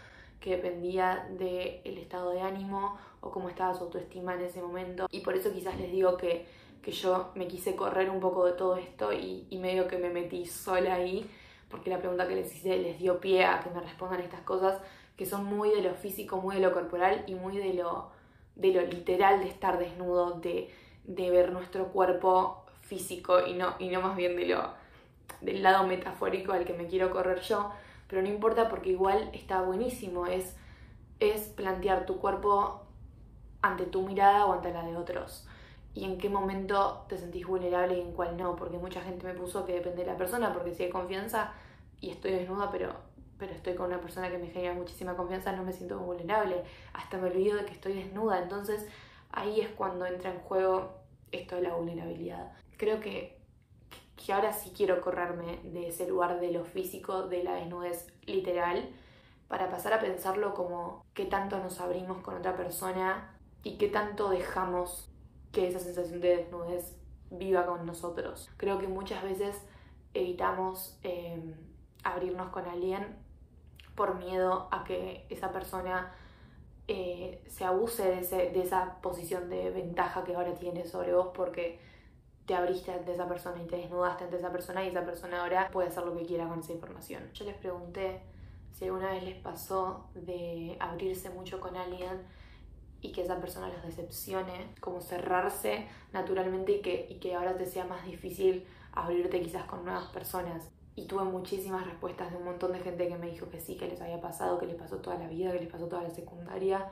que 0.42 0.57
dependía 0.57 1.27
del 1.38 1.80
el 1.83 1.98
estado 2.00 2.31
de 2.31 2.42
ánimo 2.42 2.98
o 3.21 3.30
cómo 3.30 3.50
estaba 3.50 3.74
su 3.74 3.83
autoestima 3.83 4.33
en 4.33 4.42
ese 4.42 4.62
momento. 4.62 5.07
Y 5.12 5.21
por 5.21 5.36
eso 5.36 5.54
quizás 5.54 5.77
les 5.80 5.92
digo 5.92 6.18
que, 6.18 6.45
que 6.81 6.92
yo 6.92 7.30
me 7.36 7.48
quise 7.48 7.75
correr 7.75 8.10
un 8.10 8.19
poco 8.19 8.45
de 8.45 8.54
todo 8.54 8.77
esto 8.77 9.13
y, 9.13 9.45
y 9.50 9.57
medio 9.60 9.88
que 9.88 9.98
me 9.98 10.10
metí 10.10 10.45
sola 10.45 10.95
ahí, 10.95 11.30
porque 11.69 11.92
la 11.92 12.00
pregunta 12.00 12.27
que 12.27 12.36
les 12.36 12.54
hice 12.56 12.77
les 12.77 12.98
dio 12.98 13.19
pie 13.19 13.45
a 13.45 13.60
que 13.60 13.69
me 13.69 13.80
respondan 13.80 14.21
estas 14.21 14.42
cosas 14.42 14.81
que 15.16 15.27
son 15.27 15.45
muy 15.45 15.69
de 15.69 15.81
lo 15.81 15.94
físico, 15.94 16.38
muy 16.38 16.56
de 16.56 16.62
lo 16.62 16.71
corporal 16.71 17.25
y 17.27 17.36
muy 17.36 17.57
de 17.57 17.74
lo, 17.75 18.10
de 18.56 18.71
lo 18.71 18.81
literal 18.81 19.42
de 19.42 19.50
estar 19.50 19.77
desnudo, 19.77 20.39
de, 20.39 20.74
de 21.04 21.30
ver 21.30 21.51
nuestro 21.51 21.89
cuerpo 21.89 22.63
físico 22.81 23.45
y 23.45 23.54
no, 23.54 23.75
y 23.77 23.89
no 23.89 24.01
más 24.01 24.16
bien 24.16 24.36
de 24.36 24.45
lo 24.48 24.79
del 25.42 25.64
lado 25.64 25.86
metafórico 25.88 26.52
al 26.54 26.66
que 26.66 26.74
me 26.74 26.88
quiero 26.88 27.12
correr 27.12 27.42
yo, 27.42 27.72
pero 28.08 28.22
no 28.22 28.28
importa 28.28 28.70
porque 28.70 28.90
igual 28.90 29.30
está 29.34 29.62
buenísimo, 29.62 30.26
es, 30.26 30.56
es 31.20 31.50
plantear 31.50 32.06
tu 32.06 32.20
cuerpo 32.20 32.86
ante 33.62 33.86
tu 33.86 34.02
mirada 34.02 34.46
o 34.46 34.54
ante 34.54 34.72
la 34.72 34.84
de 34.84 34.98
otros. 34.98 35.48
Y 35.94 36.06
en 36.06 36.18
qué 36.18 36.30
momento 36.30 37.06
te 37.10 37.18
sentís 37.18 37.46
vulnerable 37.46 37.98
y 37.98 38.02
en 38.02 38.14
cuál 38.14 38.38
no, 38.38 38.56
porque 38.56 38.78
mucha 38.78 39.02
gente 39.02 39.26
me 39.26 39.34
puso 39.34 39.66
que 39.66 39.74
depende 39.74 40.04
de 40.04 40.12
la 40.12 40.18
persona, 40.18 40.54
porque 40.54 40.74
si 40.74 40.84
hay 40.84 40.90
confianza 40.90 41.54
y 42.00 42.12
estoy 42.12 42.31
desnuda, 42.31 42.72
pero, 42.72 42.94
pero 43.38 43.54
estoy 43.54 43.76
con 43.76 43.88
una 43.88 44.00
persona 44.00 44.30
que 44.30 44.38
me 44.38 44.48
genera 44.48 44.74
muchísima 44.74 45.16
confianza, 45.16 45.52
no 45.52 45.64
me 45.64 45.74
siento 45.74 46.00
vulnerable, 46.00 46.64
hasta 46.94 47.18
me 47.18 47.28
olvido 47.28 47.58
de 47.58 47.66
que 47.66 47.74
estoy 47.74 47.94
desnuda, 47.94 48.42
entonces 48.42 48.88
ahí 49.31 49.62
es 49.62 49.70
cuando 49.70 50.06
entra 50.06 50.31
en 50.31 50.40
juego 50.40 50.94
esto 51.31 51.56
de 51.56 51.64
la 51.64 51.76
vulnerabilidad. 51.76 52.54
Creo 52.78 53.00
que 53.00 53.38
que 54.19 54.33
ahora 54.33 54.51
sí 54.51 54.74
quiero 54.75 55.00
correrme 55.00 55.60
de 55.63 55.88
ese 55.88 56.07
lugar 56.07 56.39
de 56.39 56.51
lo 56.51 56.66
físico, 56.66 57.27
de 57.27 57.44
la 57.44 57.54
desnudez 57.54 58.07
literal, 58.25 58.89
para 59.48 59.69
pasar 59.69 59.94
a 59.94 60.00
pensarlo 60.00 60.54
como 60.54 61.06
qué 61.13 61.25
tanto 61.25 61.57
nos 61.60 61.80
abrimos 61.80 62.21
con 62.21 62.36
otra 62.36 62.56
persona 62.56 63.33
y 63.64 63.78
qué 63.78 63.88
tanto 63.88 64.30
dejamos 64.30 65.09
que 65.52 65.68
esa 65.68 65.80
sensación 65.80 66.19
de 66.19 66.38
desnudez 66.38 66.95
viva 67.31 67.66
con 67.66 67.85
nosotros. 67.85 68.52
Creo 68.57 68.78
que 68.78 68.88
muchas 68.88 69.23
veces 69.23 69.56
evitamos 70.14 70.99
em, 71.04 71.54
abrirnos 72.04 72.49
con 72.49 72.66
alguien 72.66 73.18
por 73.95 74.16
miedo 74.16 74.68
a 74.71 74.83
que 74.83 75.26
esa 75.30 75.52
persona 75.52 76.14
eh, 76.88 77.42
se 77.47 77.64
abuse 77.64 78.04
de, 78.04 78.52
de 78.52 78.61
esa 78.61 78.99
posición 79.02 79.49
de 79.49 79.69
ventaja 79.71 80.23
que 80.23 80.35
ahora 80.35 80.56
tiene 80.56 80.85
sobre 80.85 81.14
vos 81.14 81.30
porque 81.33 81.80
te 82.49 82.56
abriste 82.56 82.91
ante 82.91 83.13
esa 83.13 83.27
persona 83.27 83.61
y 83.61 83.68
te 83.68 83.75
desnudaste 83.75 84.23
ante 84.23 84.37
esa 84.37 84.51
persona 84.51 84.83
y 84.83 84.87
esa 84.87 85.06
persona 85.06 85.44
ahora 85.44 85.69
puede 85.71 85.89
hacer 85.89 86.03
lo 86.03 86.18
que 86.18 86.25
quiera 86.25 86.47
con 86.47 86.61
esa 86.61 86.73
información. 86.73 87.21
Yo 87.35 87.45
les 87.45 87.53
pregunté 87.53 88.21
si 88.73 88.85
alguna 88.85 89.11
vez 89.11 89.23
les 89.23 89.35
pasó 89.35 90.07
de 90.15 90.75
abrirse 90.79 91.29
mucho 91.29 91.59
con 91.59 91.77
alguien 91.77 92.23
y 93.01 93.11
que 93.11 93.21
esa 93.21 93.39
persona 93.39 93.69
los 93.69 93.83
decepcione, 93.83 94.73
como 94.79 94.99
cerrarse 94.99 95.85
naturalmente 96.11 96.71
y 96.71 96.81
que, 96.81 97.06
y 97.11 97.19
que 97.19 97.35
ahora 97.35 97.56
te 97.56 97.68
sea 97.68 97.85
más 97.85 98.03
difícil 98.03 98.65
abrirte 98.94 99.39
quizás 99.41 99.65
con 99.65 99.85
nuevas 99.85 100.07
personas. 100.07 100.71
Y 100.95 101.06
tuve 101.06 101.25
muchísimas 101.25 101.85
respuestas 101.85 102.31
de 102.31 102.37
un 102.37 102.45
montón 102.45 102.71
de 102.71 102.79
gente 102.79 103.07
que 103.07 103.15
me 103.15 103.29
dijo 103.29 103.47
que 103.51 103.59
sí, 103.59 103.77
que 103.77 103.87
les 103.87 104.01
había 104.01 104.19
pasado, 104.19 104.57
que 104.57 104.65
les 104.65 104.75
pasó 104.75 104.97
toda 104.97 105.19
la 105.19 105.27
vida, 105.27 105.51
que 105.51 105.59
les 105.59 105.69
pasó 105.69 105.85
toda 105.85 106.01
la 106.01 106.09
secundaria, 106.09 106.89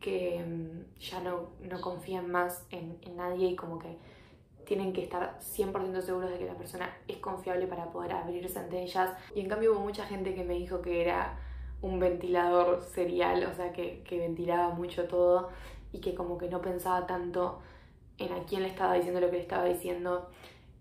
que 0.00 0.44
mm, 0.44 0.98
ya 1.00 1.20
no, 1.20 1.50
no 1.60 1.80
confían 1.80 2.28
más 2.28 2.64
en, 2.70 2.98
en 3.02 3.14
nadie 3.14 3.50
y 3.50 3.54
como 3.54 3.78
que 3.78 3.96
tienen 4.68 4.92
que 4.92 5.02
estar 5.02 5.38
100% 5.40 6.02
seguros 6.02 6.30
de 6.30 6.36
que 6.36 6.44
la 6.44 6.52
persona 6.52 6.94
es 7.08 7.16
confiable 7.16 7.66
para 7.66 7.90
poder 7.90 8.12
abrirse 8.12 8.58
ante 8.58 8.82
ellas. 8.82 9.10
Y 9.34 9.40
en 9.40 9.48
cambio 9.48 9.72
hubo 9.72 9.80
mucha 9.80 10.04
gente 10.04 10.34
que 10.34 10.44
me 10.44 10.52
dijo 10.52 10.82
que 10.82 11.00
era 11.00 11.38
un 11.80 11.98
ventilador 11.98 12.82
serial, 12.82 13.48
o 13.50 13.54
sea, 13.54 13.72
que, 13.72 14.02
que 14.06 14.18
ventilaba 14.18 14.74
mucho 14.74 15.04
todo 15.04 15.48
y 15.90 16.00
que 16.00 16.14
como 16.14 16.36
que 16.36 16.50
no 16.50 16.60
pensaba 16.60 17.06
tanto 17.06 17.60
en 18.18 18.30
a 18.30 18.44
quién 18.44 18.60
le 18.60 18.68
estaba 18.68 18.92
diciendo 18.92 19.20
lo 19.20 19.30
que 19.30 19.36
le 19.36 19.42
estaba 19.42 19.64
diciendo 19.64 20.28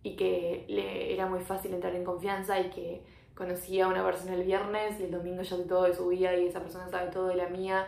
y 0.03 0.17
que 0.17 0.65
le 0.67 1.13
era 1.13 1.27
muy 1.27 1.39
fácil 1.39 1.73
entrar 1.73 1.95
en 1.95 2.03
confianza 2.03 2.59
y 2.59 2.69
que 2.69 3.01
conocía 3.35 3.85
a 3.85 3.87
una 3.87 4.03
persona 4.03 4.33
el 4.33 4.43
viernes 4.43 4.99
y 4.99 5.03
el 5.03 5.11
domingo 5.11 5.43
ya 5.43 5.55
sé 5.55 5.63
todo 5.63 5.83
de 5.83 5.95
su 5.95 6.09
vida 6.09 6.35
y 6.35 6.47
esa 6.47 6.59
persona 6.59 6.89
sabe 6.89 7.09
todo 7.09 7.27
de 7.27 7.35
la 7.35 7.47
mía 7.47 7.87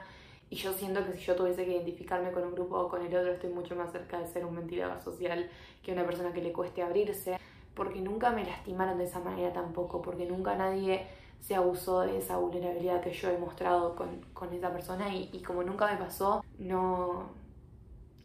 y 0.49 0.55
yo 0.55 0.73
siento 0.73 1.05
que 1.05 1.13
si 1.13 1.19
yo 1.19 1.35
tuviese 1.35 1.63
que 1.63 1.71
identificarme 1.71 2.31
con 2.31 2.43
un 2.43 2.53
grupo 2.53 2.77
o 2.77 2.89
con 2.89 3.05
el 3.05 3.15
otro, 3.15 3.31
estoy 3.31 3.51
mucho 3.51 3.75
más 3.75 3.91
cerca 3.91 4.19
de 4.19 4.27
ser 4.27 4.45
un 4.45 4.55
ventilador 4.55 4.99
social 4.99 5.49
que 5.83 5.93
una 5.93 6.05
persona 6.05 6.33
que 6.33 6.41
le 6.41 6.51
cueste 6.51 6.81
abrirse, 6.81 7.37
porque 7.75 8.01
nunca 8.01 8.31
me 8.31 8.43
lastimaron 8.43 8.97
de 8.97 9.03
esa 9.03 9.19
manera 9.19 9.53
tampoco, 9.53 10.01
porque 10.01 10.25
nunca 10.25 10.55
nadie 10.55 11.05
se 11.39 11.55
abusó 11.55 12.01
de 12.01 12.17
esa 12.17 12.37
vulnerabilidad 12.37 13.01
que 13.01 13.13
yo 13.13 13.29
he 13.29 13.37
mostrado 13.37 13.95
con, 13.95 14.21
con 14.33 14.51
esa 14.53 14.73
persona 14.73 15.13
y, 15.15 15.29
y, 15.31 15.41
como 15.41 15.63
nunca 15.63 15.89
me 15.89 15.97
pasó, 15.97 16.43
no, 16.57 17.29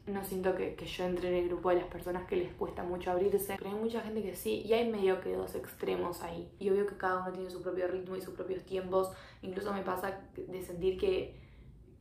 no 0.07 0.25
siento 0.25 0.57
que, 0.57 0.75
que, 0.75 0.87
yo 0.87 1.05
entre 1.05 1.29
en 1.29 1.45
el 1.45 1.49
grupo 1.49 1.69
de 1.69 1.77
las 1.77 1.87
personas 1.87 2.27
que 2.27 2.37
les 2.37 2.53
cuesta 2.55 2.83
mucho 2.83 3.11
abrirse, 3.11 3.55
pero 3.59 3.71
hay 3.71 3.77
mucha 3.77 4.01
gente 4.01 4.23
que 4.23 4.35
sí, 4.35 4.63
y 4.65 4.73
hay 4.73 4.91
medio 4.91 5.21
que 5.21 5.37
dos 5.37 5.55
extremos 5.55 6.23
ahí. 6.23 6.51
Y 6.59 6.71
obvio 6.71 6.87
que 6.87 6.97
cada 6.97 7.21
uno 7.23 7.33
tiene 7.33 7.51
su 7.51 7.63
propio 7.63 7.87
ritmo 7.87 8.17
y 8.17 8.23
sus 8.23 8.35
propios 8.35 8.65
tiempos. 8.65 9.13
Incluso 9.43 9.73
me 9.73 9.83
pasa 9.83 10.21
de 10.35 10.63
sentir 10.63 10.99
que, 10.99 11.44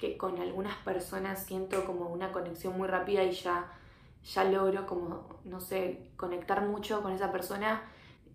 que 0.03 0.17
con 0.17 0.38
algunas 0.38 0.75
personas 0.79 1.45
siento 1.45 1.86
como 1.86 2.10
una 2.10 2.33
conexión 2.33 2.77
muy 2.77 2.89
rápida 2.89 3.24
y 3.24 3.31
ya, 3.31 3.72
ya 4.22 4.43
logro 4.43 4.86
como, 4.86 5.39
no 5.45 5.62
sé, 5.62 6.10
conectar 6.17 6.62
mucho 6.67 7.01
con 7.01 7.13
esa 7.13 7.31
persona 7.31 7.83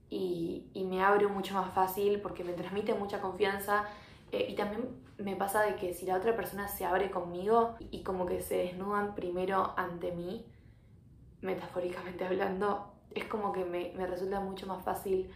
y, 0.08 0.70
y 0.72 0.84
me 0.84 1.04
abro 1.04 1.28
mucho 1.28 1.52
más 1.52 1.74
fácil 1.74 2.22
porque 2.22 2.42
me 2.42 2.54
transmite 2.54 2.94
mucha 2.94 3.20
confianza. 3.20 3.84
Eh, 4.32 4.46
y 4.48 4.54
también 4.54 4.88
me 5.18 5.36
pasa 5.36 5.60
de 5.60 5.76
que 5.76 5.92
si 5.92 6.06
la 6.06 6.16
otra 6.16 6.34
persona 6.34 6.68
se 6.68 6.86
abre 6.86 7.10
conmigo 7.10 7.76
y 7.90 8.02
como 8.02 8.24
que 8.24 8.40
se 8.40 8.56
desnudan 8.56 9.14
primero 9.14 9.74
ante 9.76 10.12
mí, 10.12 10.46
metafóricamente 11.42 12.24
hablando, 12.24 12.94
es 13.10 13.24
como 13.26 13.52
que 13.52 13.66
me, 13.66 13.92
me 13.94 14.06
resulta 14.06 14.40
mucho 14.40 14.66
más 14.66 14.82
fácil 14.82 15.30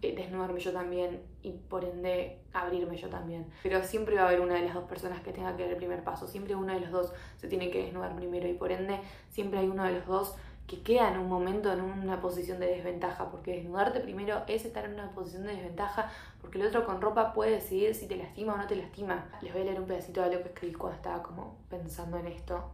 desnudarme 0.00 0.60
yo 0.60 0.72
también 0.72 1.22
y 1.42 1.52
por 1.52 1.84
ende 1.84 2.38
abrirme 2.52 2.96
yo 2.96 3.08
también. 3.08 3.46
Pero 3.62 3.82
siempre 3.82 4.16
va 4.16 4.22
a 4.22 4.28
haber 4.28 4.40
una 4.40 4.54
de 4.54 4.62
las 4.62 4.74
dos 4.74 4.84
personas 4.84 5.20
que 5.22 5.32
tenga 5.32 5.56
que 5.56 5.64
dar 5.64 5.72
el 5.72 5.76
primer 5.76 6.04
paso, 6.04 6.26
siempre 6.26 6.54
uno 6.54 6.72
de 6.72 6.80
los 6.80 6.90
dos 6.90 7.12
se 7.36 7.48
tiene 7.48 7.70
que 7.70 7.84
desnudar 7.84 8.14
primero 8.14 8.48
y 8.48 8.54
por 8.54 8.72
ende 8.72 9.00
siempre 9.30 9.60
hay 9.60 9.68
uno 9.68 9.84
de 9.84 9.92
los 9.92 10.06
dos 10.06 10.36
que 10.68 10.82
queda 10.82 11.10
en 11.10 11.18
un 11.18 11.28
momento 11.28 11.72
en 11.72 11.80
una 11.80 12.20
posición 12.20 12.60
de 12.60 12.66
desventaja, 12.66 13.30
porque 13.30 13.52
desnudarte 13.52 14.00
primero 14.00 14.42
es 14.46 14.66
estar 14.66 14.84
en 14.84 14.94
una 14.94 15.10
posición 15.12 15.44
de 15.44 15.54
desventaja, 15.54 16.12
porque 16.42 16.60
el 16.60 16.66
otro 16.66 16.84
con 16.84 17.00
ropa 17.00 17.32
puede 17.32 17.52
decidir 17.52 17.94
si 17.94 18.06
te 18.06 18.16
lastima 18.16 18.52
o 18.52 18.58
no 18.58 18.66
te 18.66 18.76
lastima. 18.76 19.30
Les 19.40 19.50
voy 19.50 19.62
a 19.62 19.64
leer 19.64 19.80
un 19.80 19.86
pedacito 19.86 20.20
de 20.20 20.36
lo 20.36 20.42
que 20.42 20.50
escribí 20.50 20.74
cuando 20.74 20.96
estaba 20.96 21.22
como 21.22 21.56
pensando 21.70 22.18
en 22.18 22.26
esto. 22.26 22.70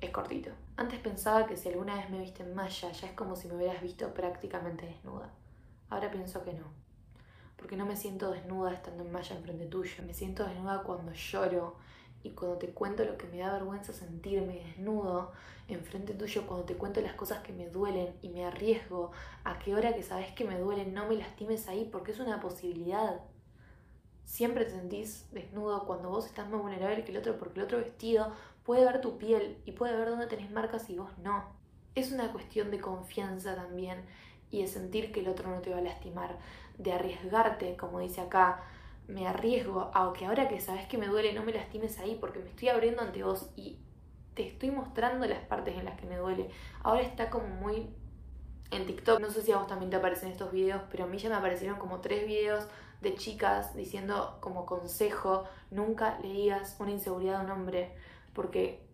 Es 0.00 0.10
cortito. 0.10 0.50
Antes 0.76 1.00
pensaba 1.00 1.44
que 1.44 1.56
si 1.56 1.68
alguna 1.68 1.96
vez 1.96 2.08
me 2.08 2.20
viste 2.20 2.44
en 2.44 2.54
malla, 2.54 2.92
ya 2.92 3.08
es 3.08 3.12
como 3.14 3.34
si 3.34 3.48
me 3.48 3.56
hubieras 3.56 3.82
visto 3.82 4.14
prácticamente 4.14 4.86
desnuda. 4.86 5.28
Ahora 5.90 6.10
pienso 6.10 6.44
que 6.44 6.52
no. 6.52 6.66
Porque 7.56 7.76
no 7.76 7.86
me 7.86 7.96
siento 7.96 8.30
desnuda 8.30 8.72
estando 8.72 9.02
en 9.04 9.12
malla 9.12 9.36
enfrente 9.36 9.66
tuyo. 9.66 10.02
Me 10.04 10.14
siento 10.14 10.44
desnuda 10.44 10.82
cuando 10.82 11.12
lloro, 11.12 11.76
y 12.22 12.30
cuando 12.30 12.58
te 12.58 12.68
cuento 12.68 13.04
lo 13.04 13.16
que 13.16 13.26
me 13.28 13.38
da 13.38 13.52
vergüenza 13.52 13.92
sentirme 13.92 14.64
desnudo 14.64 15.32
enfrente 15.68 16.14
tuyo, 16.14 16.46
cuando 16.46 16.64
te 16.64 16.74
cuento 16.74 17.00
las 17.00 17.14
cosas 17.14 17.40
que 17.40 17.52
me 17.52 17.68
duelen 17.68 18.14
y 18.22 18.30
me 18.30 18.44
arriesgo 18.44 19.12
a 19.44 19.58
que 19.58 19.72
ahora 19.72 19.94
que 19.94 20.02
sabes 20.02 20.32
que 20.32 20.44
me 20.44 20.58
duelen 20.58 20.94
no 20.94 21.06
me 21.06 21.16
lastimes 21.16 21.68
ahí 21.68 21.88
porque 21.90 22.12
es 22.12 22.18
una 22.18 22.40
posibilidad. 22.40 23.20
Siempre 24.24 24.64
te 24.64 24.72
sentís 24.72 25.26
desnudo 25.30 25.86
cuando 25.86 26.08
vos 26.10 26.26
estás 26.26 26.48
más 26.48 26.60
vulnerable 26.60 27.04
que 27.04 27.12
el 27.12 27.18
otro 27.18 27.38
porque 27.38 27.60
el 27.60 27.66
otro 27.66 27.78
vestido 27.78 28.32
puede 28.64 28.84
ver 28.84 29.00
tu 29.00 29.18
piel 29.18 29.58
y 29.64 29.72
puede 29.72 29.96
ver 29.96 30.08
dónde 30.08 30.26
tenés 30.26 30.50
marcas 30.50 30.90
y 30.90 30.98
vos 30.98 31.10
no. 31.18 31.44
Es 31.94 32.12
una 32.12 32.32
cuestión 32.32 32.70
de 32.70 32.80
confianza 32.80 33.54
también 33.54 34.04
y 34.50 34.62
de 34.62 34.68
sentir 34.68 35.12
que 35.12 35.20
el 35.20 35.28
otro 35.28 35.50
no 35.50 35.60
te 35.60 35.70
va 35.70 35.78
a 35.78 35.82
lastimar, 35.82 36.38
de 36.78 36.92
arriesgarte, 36.92 37.76
como 37.76 38.00
dice 38.00 38.20
acá, 38.20 38.62
me 39.08 39.26
arriesgo 39.26 39.90
a 39.94 40.12
que 40.12 40.26
ahora 40.26 40.48
que 40.48 40.60
sabes 40.60 40.86
que 40.86 40.98
me 40.98 41.06
duele 41.06 41.32
no 41.32 41.42
me 41.42 41.52
lastimes 41.52 41.98
ahí 41.98 42.16
porque 42.20 42.38
me 42.40 42.50
estoy 42.50 42.68
abriendo 42.68 43.02
ante 43.02 43.22
vos 43.22 43.50
y 43.56 43.78
te 44.34 44.46
estoy 44.46 44.70
mostrando 44.70 45.26
las 45.26 45.40
partes 45.40 45.76
en 45.76 45.86
las 45.86 45.98
que 45.98 46.06
me 46.06 46.16
duele. 46.16 46.50
Ahora 46.82 47.02
está 47.02 47.30
como 47.30 47.48
muy 47.48 47.88
en 48.70 48.86
TikTok, 48.86 49.18
no 49.18 49.30
sé 49.30 49.42
si 49.42 49.50
a 49.50 49.56
vos 49.56 49.66
también 49.66 49.90
te 49.90 49.96
aparecen 49.96 50.30
estos 50.30 50.52
videos, 50.52 50.82
pero 50.90 51.04
a 51.04 51.06
mí 51.06 51.16
ya 51.16 51.30
me 51.30 51.36
aparecieron 51.36 51.78
como 51.78 52.00
tres 52.00 52.26
videos 52.26 52.68
de 53.00 53.14
chicas 53.14 53.74
diciendo 53.74 54.36
como 54.40 54.66
consejo, 54.66 55.44
nunca 55.70 56.18
le 56.20 56.28
digas 56.28 56.76
una 56.78 56.90
inseguridad 56.90 57.40
a 57.40 57.44
un 57.44 57.50
hombre 57.50 57.94
porque 58.34 58.86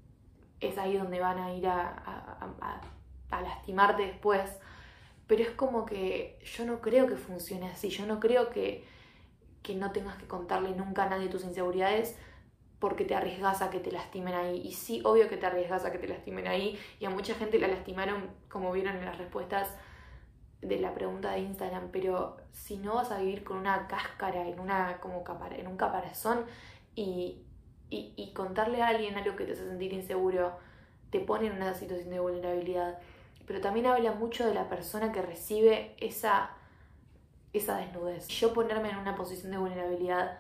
es 0.61 0.79
ahí 0.79 0.97
donde 0.97 1.21
van 1.21 1.39
a 1.39 1.53
ir 1.53 1.67
a, 1.67 1.89
a, 1.89 2.81
a 3.31 3.41
lastimarte 3.43 4.07
después. 4.07 4.49
Pero 5.27 5.43
es 5.43 5.51
como 5.51 5.87
que 5.87 6.39
yo 6.45 6.67
no 6.67 6.81
creo 6.81 7.07
que 7.07 7.17
funcione 7.17 7.69
así, 7.69 7.89
yo 7.89 8.07
no 8.07 8.21
creo 8.21 8.51
que 8.51 8.85
que 9.65 9.75
no 9.75 9.91
tengas 9.91 10.17
que 10.19 10.29
contarle 10.29 10.77
nunca 10.77 11.05
a 11.05 11.09
nadie 11.09 11.29
tus 11.29 11.43
inseguridades 11.43 12.17
porque 12.79 13.07
te 13.07 13.15
arriesgas 13.15 13.63
a 13.63 13.71
que 13.71 13.81
te 13.81 13.91
lastimen 13.91 14.35
ahí. 14.35 14.61
Y 14.63 14.73
sí, 14.73 15.01
obvio 15.05 15.27
que 15.27 15.39
te 15.39 15.47
arriesgas 15.47 15.87
a 15.87 15.91
que 15.91 15.99
te 15.99 16.07
lastimen 16.07 16.47
ahí. 16.47 16.79
Y 17.01 17.07
a 17.07 17.11
mucha 17.11 17.35
gente 17.35 17.59
la 17.59 17.69
lastimaron, 17.69 18.29
como 18.51 18.71
vieron 18.73 18.95
en 18.97 19.07
las 19.07 19.17
respuestas 19.17 19.75
de 20.61 20.79
la 20.81 20.93
pregunta 20.93 21.33
de 21.33 21.41
Instagram. 21.41 21.89
Pero 21.93 22.37
si 22.53 22.77
no 22.77 22.97
vas 22.97 23.11
a 23.11 23.19
vivir 23.21 23.43
con 23.43 23.57
una 23.57 23.89
cáscara, 23.89 24.47
en, 24.47 24.61
una, 24.61 25.01
como 25.01 25.25
en 25.57 25.67
un 25.67 25.77
caparazón 25.79 26.45
y, 26.95 27.41
y 27.89 28.33
contarle 28.35 28.83
a 28.83 28.89
alguien 28.89 29.17
algo 29.17 29.35
que 29.35 29.47
te 29.47 29.53
hace 29.53 29.67
sentir 29.67 29.95
inseguro, 29.95 30.59
te 31.09 31.21
pone 31.21 31.47
en 31.47 31.55
una 31.55 31.73
situación 31.73 32.11
de 32.11 32.21
vulnerabilidad. 32.21 32.99
Pero 33.47 33.61
también 33.61 33.87
habla 33.87 34.13
mucho 34.13 34.47
de 34.47 34.55
la 34.55 34.69
persona 34.69 35.13
que 35.13 35.23
recibe 35.23 35.97
esa 35.99 36.51
esa 37.55 37.77
desnudez. 37.77 38.27
Yo 38.29 38.53
ponerme 38.53 38.91
en 38.91 38.99
una 38.99 39.15
posición 39.15 39.53
de 39.53 39.59
vulnerabilidad 39.59 40.39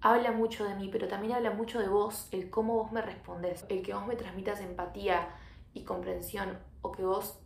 habla 0.00 0.30
mucho 0.30 0.64
de 0.64 0.74
mí, 0.76 0.88
pero 0.90 1.08
también 1.08 1.34
habla 1.34 1.50
mucho 1.50 1.80
de 1.80 1.88
vos, 1.88 2.28
el 2.30 2.48
cómo 2.50 2.74
vos 2.74 2.92
me 2.92 3.02
respondes, 3.02 3.66
el 3.68 3.82
que 3.82 3.92
vos 3.92 4.06
me 4.06 4.14
transmitas 4.14 4.60
empatía 4.60 5.28
y 5.74 5.82
comprensión, 5.82 6.58
o 6.82 6.92
que 6.92 7.04
vos 7.04 7.40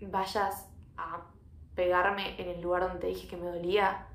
vayas 0.00 0.68
a 0.96 1.26
pegarme 1.74 2.40
en 2.40 2.48
el 2.48 2.60
lugar 2.60 2.82
donde 2.82 3.00
te 3.00 3.06
dije 3.08 3.26
que 3.26 3.36
me 3.36 3.46
dolía, 3.46 4.06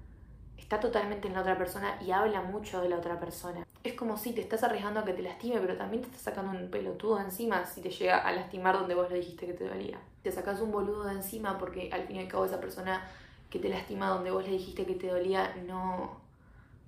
está 0.57 0.79
totalmente 0.79 1.27
en 1.27 1.33
la 1.33 1.41
otra 1.41 1.57
persona 1.57 1.97
y 2.01 2.11
habla 2.11 2.41
mucho 2.41 2.81
de 2.81 2.89
la 2.89 2.97
otra 2.97 3.19
persona. 3.19 3.65
Es 3.83 3.93
como 3.93 4.17
si 4.17 4.33
te 4.33 4.41
estás 4.41 4.63
arriesgando 4.63 4.99
a 4.99 5.05
que 5.05 5.13
te 5.13 5.21
lastime, 5.21 5.59
pero 5.59 5.77
también 5.77 6.01
te 6.01 6.07
estás 6.07 6.23
sacando 6.23 6.51
un 6.51 6.69
pelotudo 6.69 7.19
encima 7.19 7.65
si 7.65 7.81
te 7.81 7.89
llega 7.89 8.17
a 8.17 8.31
lastimar 8.33 8.77
donde 8.77 8.95
vos 8.95 9.09
le 9.09 9.17
dijiste 9.17 9.45
que 9.45 9.53
te 9.53 9.67
dolía. 9.67 9.97
Te 10.23 10.31
sacas 10.31 10.59
un 10.59 10.71
boludo 10.71 11.05
de 11.05 11.13
encima 11.13 11.57
porque 11.57 11.89
al 11.91 12.03
fin 12.03 12.17
y 12.17 12.19
al 12.19 12.27
cabo 12.27 12.45
esa 12.45 12.59
persona 12.59 13.07
que 13.49 13.59
te 13.59 13.69
lastima 13.69 14.09
donde 14.09 14.31
vos 14.31 14.43
le 14.43 14.51
dijiste 14.51 14.85
que 14.85 14.95
te 14.95 15.07
dolía 15.07 15.55
no, 15.65 16.19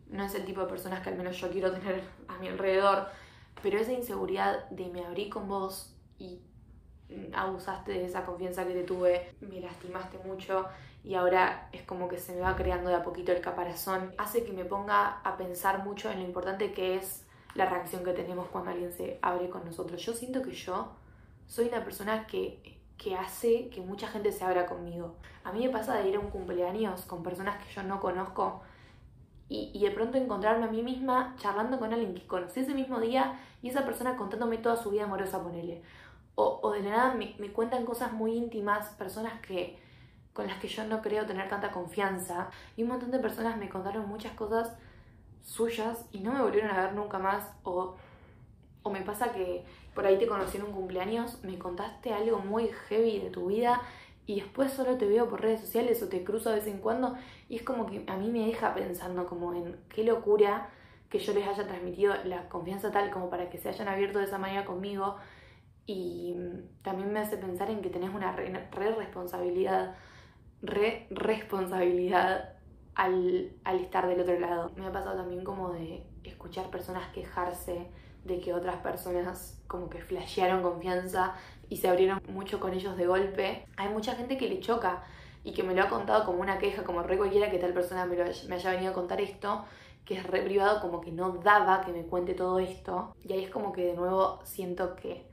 no 0.09 0.23
es 0.23 0.35
el 0.35 0.43
tipo 0.43 0.61
de 0.61 0.67
personas 0.67 1.01
que 1.01 1.09
al 1.09 1.15
menos 1.15 1.37
yo 1.39 1.49
quiero 1.49 1.71
tener 1.71 2.03
a 2.27 2.37
mi 2.37 2.47
alrededor. 2.47 3.07
Pero 3.61 3.77
esa 3.77 3.93
inseguridad 3.93 4.69
de 4.69 4.87
me 4.87 5.05
abrí 5.05 5.29
con 5.29 5.47
vos 5.47 5.93
y 6.17 6.39
abusaste 7.33 7.93
de 7.93 8.05
esa 8.05 8.25
confianza 8.25 8.65
que 8.65 8.73
te 8.73 8.83
tuve, 8.83 9.33
me 9.41 9.59
lastimaste 9.61 10.17
mucho 10.19 10.65
y 11.03 11.15
ahora 11.15 11.69
es 11.71 11.83
como 11.83 12.07
que 12.07 12.17
se 12.17 12.33
me 12.33 12.41
va 12.41 12.55
creando 12.55 12.89
de 12.89 12.95
a 12.95 13.03
poquito 13.03 13.31
el 13.31 13.41
caparazón, 13.41 14.13
hace 14.17 14.43
que 14.43 14.53
me 14.53 14.65
ponga 14.65 15.19
a 15.23 15.37
pensar 15.37 15.83
mucho 15.83 16.11
en 16.11 16.19
lo 16.19 16.25
importante 16.25 16.73
que 16.73 16.95
es 16.95 17.25
la 17.55 17.65
reacción 17.65 18.03
que 18.03 18.13
tenemos 18.13 18.47
cuando 18.49 18.71
alguien 18.71 18.91
se 18.91 19.19
abre 19.21 19.49
con 19.49 19.65
nosotros. 19.65 20.01
Yo 20.01 20.13
siento 20.13 20.41
que 20.41 20.51
yo 20.51 20.91
soy 21.47 21.67
una 21.67 21.83
persona 21.83 22.27
que 22.27 22.79
que 22.99 23.15
hace 23.15 23.69
que 23.69 23.81
mucha 23.81 24.07
gente 24.07 24.31
se 24.31 24.43
abra 24.43 24.67
conmigo. 24.67 25.15
A 25.43 25.51
mí 25.51 25.65
me 25.65 25.71
pasa 25.71 25.95
de 25.95 26.09
ir 26.09 26.17
a 26.17 26.19
un 26.19 26.29
cumpleaños 26.29 27.03
con 27.05 27.23
personas 27.23 27.63
que 27.63 27.73
yo 27.73 27.81
no 27.81 27.99
conozco 27.99 28.61
y, 29.47 29.79
de 29.79 29.89
pronto 29.89 30.19
encontrarme 30.19 30.65
a 30.65 30.69
mí 30.69 30.83
misma 30.83 31.33
charlando 31.39 31.79
con 31.79 31.91
alguien 31.91 32.13
que 32.13 32.27
conocí 32.27 32.59
ese 32.59 32.75
mismo 32.75 32.99
día 32.99 33.39
y 33.63 33.69
esa 33.69 33.83
persona 33.83 34.15
contándome 34.15 34.57
toda 34.57 34.75
su 34.75 34.91
vida 34.91 35.05
amorosa, 35.05 35.41
ponele. 35.41 35.81
O, 36.35 36.59
o 36.61 36.71
de 36.71 36.81
la 36.81 36.89
nada 36.89 37.13
me, 37.15 37.35
me, 37.39 37.51
cuentan 37.51 37.85
cosas 37.85 38.13
muy 38.13 38.33
íntimas, 38.33 38.89
personas 38.89 39.41
que 39.41 39.79
con 40.33 40.47
las 40.47 40.57
que 40.57 40.67
yo 40.67 40.85
no 40.85 41.01
creo 41.01 41.25
tener 41.25 41.47
tanta 41.49 41.71
confianza. 41.71 42.49
Y 42.77 42.83
un 42.83 42.89
montón 42.89 43.11
de 43.11 43.19
personas 43.19 43.57
me 43.57 43.69
contaron 43.69 44.07
muchas 44.07 44.33
cosas 44.33 44.73
suyas 45.41 46.05
y 46.11 46.19
no 46.19 46.33
me 46.33 46.41
volvieron 46.41 46.71
a 46.71 46.81
ver 46.81 46.93
nunca 46.93 47.19
más. 47.19 47.51
O, 47.63 47.95
o 48.83 48.89
me 48.89 49.01
pasa 49.01 49.31
que 49.31 49.65
por 49.93 50.05
ahí 50.05 50.17
te 50.17 50.27
conocí 50.27 50.57
en 50.57 50.63
un 50.63 50.71
cumpleaños, 50.71 51.43
me 51.43 51.57
contaste 51.57 52.13
algo 52.13 52.39
muy 52.39 52.69
heavy 52.87 53.19
de 53.19 53.29
tu 53.29 53.47
vida 53.47 53.81
y 54.25 54.39
después 54.39 54.71
solo 54.71 54.95
te 54.97 55.07
veo 55.07 55.27
por 55.27 55.41
redes 55.41 55.59
sociales 55.59 56.01
o 56.03 56.07
te 56.07 56.23
cruzo 56.23 56.51
de 56.51 56.57
vez 56.57 56.67
en 56.67 56.77
cuando 56.77 57.15
y 57.49 57.55
es 57.55 57.63
como 57.63 57.87
que 57.87 58.03
a 58.07 58.15
mí 58.15 58.29
me 58.29 58.45
deja 58.45 58.75
pensando 58.75 59.25
como 59.25 59.55
en 59.55 59.75
qué 59.89 60.03
locura 60.03 60.69
que 61.09 61.17
yo 61.17 61.33
les 61.33 61.47
haya 61.47 61.65
transmitido 61.65 62.13
la 62.25 62.47
confianza 62.47 62.91
tal 62.91 63.09
como 63.09 63.31
para 63.31 63.49
que 63.49 63.57
se 63.57 63.69
hayan 63.69 63.87
abierto 63.87 64.19
de 64.19 64.25
esa 64.25 64.37
manera 64.37 64.65
conmigo 64.65 65.15
y 65.87 66.35
también 66.83 67.11
me 67.11 67.19
hace 67.19 67.37
pensar 67.37 67.71
en 67.71 67.81
que 67.81 67.89
tenés 67.89 68.13
una 68.13 68.31
re, 68.31 68.51
responsabilidad, 68.95 69.95
re 70.61 71.07
responsabilidad 71.09 72.53
al, 72.95 73.51
al 73.63 73.79
estar 73.79 74.07
del 74.07 74.21
otro 74.21 74.39
lado. 74.39 74.71
Me 74.75 74.85
ha 74.85 74.91
pasado 74.91 75.17
también 75.17 75.43
como 75.43 75.71
de 75.71 76.03
escuchar 76.23 76.69
personas 76.69 77.11
quejarse 77.13 77.87
de 78.25 78.39
que 78.39 78.53
otras 78.53 78.77
personas 78.77 79.61
como 79.67 79.89
que 79.89 80.01
flashearon 80.01 80.61
confianza 80.61 81.35
y 81.69 81.77
se 81.77 81.87
abrieron 81.87 82.21
mucho 82.27 82.59
con 82.59 82.73
ellos 82.73 82.97
de 82.97 83.07
golpe. 83.07 83.65
Hay 83.77 83.89
mucha 83.89 84.15
gente 84.15 84.37
que 84.37 84.49
le 84.49 84.59
choca 84.59 85.03
y 85.43 85.53
que 85.53 85.63
me 85.63 85.73
lo 85.73 85.83
ha 85.83 85.89
contado 85.89 86.25
como 86.25 86.41
una 86.41 86.57
queja, 86.57 86.83
como 86.83 87.01
re 87.03 87.17
cualquiera 87.17 87.49
que 87.49 87.59
tal 87.59 87.73
persona 87.73 88.05
me, 88.05 88.17
me 88.17 88.55
haya 88.55 88.71
venido 88.71 88.91
a 88.91 88.93
contar 88.93 89.21
esto, 89.21 89.63
que 90.03 90.15
es 90.15 90.23
re 90.23 90.41
privado, 90.41 90.81
como 90.81 90.99
que 91.01 91.11
no 91.11 91.31
daba 91.43 91.81
que 91.81 91.91
me 91.91 92.03
cuente 92.03 92.33
todo 92.33 92.59
esto. 92.59 93.15
Y 93.23 93.33
ahí 93.33 93.43
es 93.43 93.49
como 93.49 93.71
que 93.71 93.85
de 93.85 93.93
nuevo 93.93 94.39
siento 94.43 94.95
que 94.95 95.29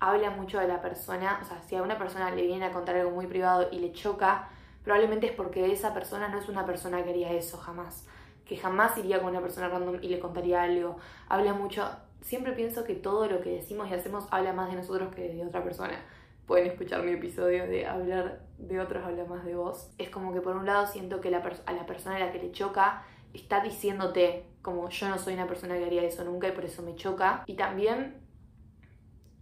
habla 0.00 0.30
mucho 0.30 0.60
de 0.60 0.68
la 0.68 0.80
persona, 0.80 1.40
o 1.42 1.44
sea, 1.44 1.60
si 1.62 1.76
a 1.76 1.82
una 1.82 1.98
persona 1.98 2.30
le 2.30 2.42
viene 2.42 2.66
a 2.66 2.72
contar 2.72 2.96
algo 2.96 3.10
muy 3.10 3.26
privado 3.26 3.68
y 3.72 3.78
le 3.78 3.92
choca, 3.92 4.50
probablemente 4.88 5.26
es 5.26 5.32
porque 5.32 5.70
esa 5.70 5.92
persona 5.92 6.28
no 6.28 6.38
es 6.38 6.48
una 6.48 6.64
persona 6.64 7.04
que 7.04 7.10
haría 7.10 7.30
eso 7.34 7.58
jamás 7.58 8.06
que 8.46 8.56
jamás 8.56 8.96
iría 8.96 9.20
con 9.20 9.28
una 9.28 9.42
persona 9.42 9.68
random 9.68 9.98
y 10.00 10.08
le 10.08 10.18
contaría 10.18 10.62
algo. 10.62 10.96
Habla 11.28 11.52
mucho 11.52 11.86
siempre 12.22 12.52
pienso 12.52 12.84
que 12.84 12.94
todo 12.94 13.28
lo 13.28 13.42
que 13.42 13.50
decimos 13.50 13.90
y 13.90 13.92
hacemos 13.92 14.26
habla 14.30 14.54
más 14.54 14.70
de 14.70 14.76
nosotros 14.76 15.14
que 15.14 15.28
de 15.28 15.44
otra 15.44 15.62
persona. 15.62 16.02
Pueden 16.46 16.68
escuchar 16.68 17.02
mi 17.02 17.12
episodio 17.12 17.66
de 17.66 17.86
hablar 17.86 18.40
de 18.56 18.80
otros 18.80 19.04
habla 19.04 19.26
más 19.26 19.44
de 19.44 19.56
vos. 19.56 19.90
Es 19.98 20.08
como 20.08 20.32
que 20.32 20.40
por 20.40 20.56
un 20.56 20.64
lado 20.64 20.86
siento 20.86 21.20
que 21.20 21.30
la 21.30 21.42
a 21.66 21.72
la 21.74 21.84
persona 21.84 22.16
a 22.16 22.20
la 22.20 22.32
que 22.32 22.38
le 22.38 22.50
choca 22.50 23.04
está 23.34 23.60
diciéndote 23.60 24.46
como 24.62 24.88
yo 24.88 25.10
no 25.10 25.18
soy 25.18 25.34
una 25.34 25.46
persona 25.46 25.76
que 25.76 25.84
haría 25.84 26.04
eso 26.04 26.24
nunca 26.24 26.48
y 26.48 26.52
por 26.52 26.64
eso 26.64 26.80
me 26.80 26.94
choca. 26.94 27.42
Y 27.44 27.56
también 27.56 28.22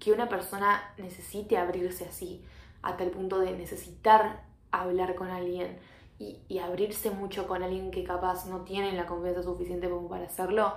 que 0.00 0.10
una 0.10 0.28
persona 0.28 0.92
necesite 0.98 1.56
abrirse 1.56 2.06
así, 2.06 2.44
hasta 2.82 3.04
el 3.04 3.12
punto 3.12 3.38
de 3.38 3.52
necesitar 3.52 4.55
hablar 4.70 5.14
con 5.14 5.28
alguien 5.28 5.78
y, 6.18 6.58
abrirse 6.58 7.10
mucho 7.10 7.46
con 7.46 7.62
alguien 7.62 7.90
que 7.90 8.04
capaz 8.04 8.46
no 8.46 8.62
tiene 8.62 8.92
la 8.92 9.06
confianza 9.06 9.42
suficiente 9.42 9.88
como 9.88 10.08
para 10.08 10.24
hacerlo, 10.24 10.74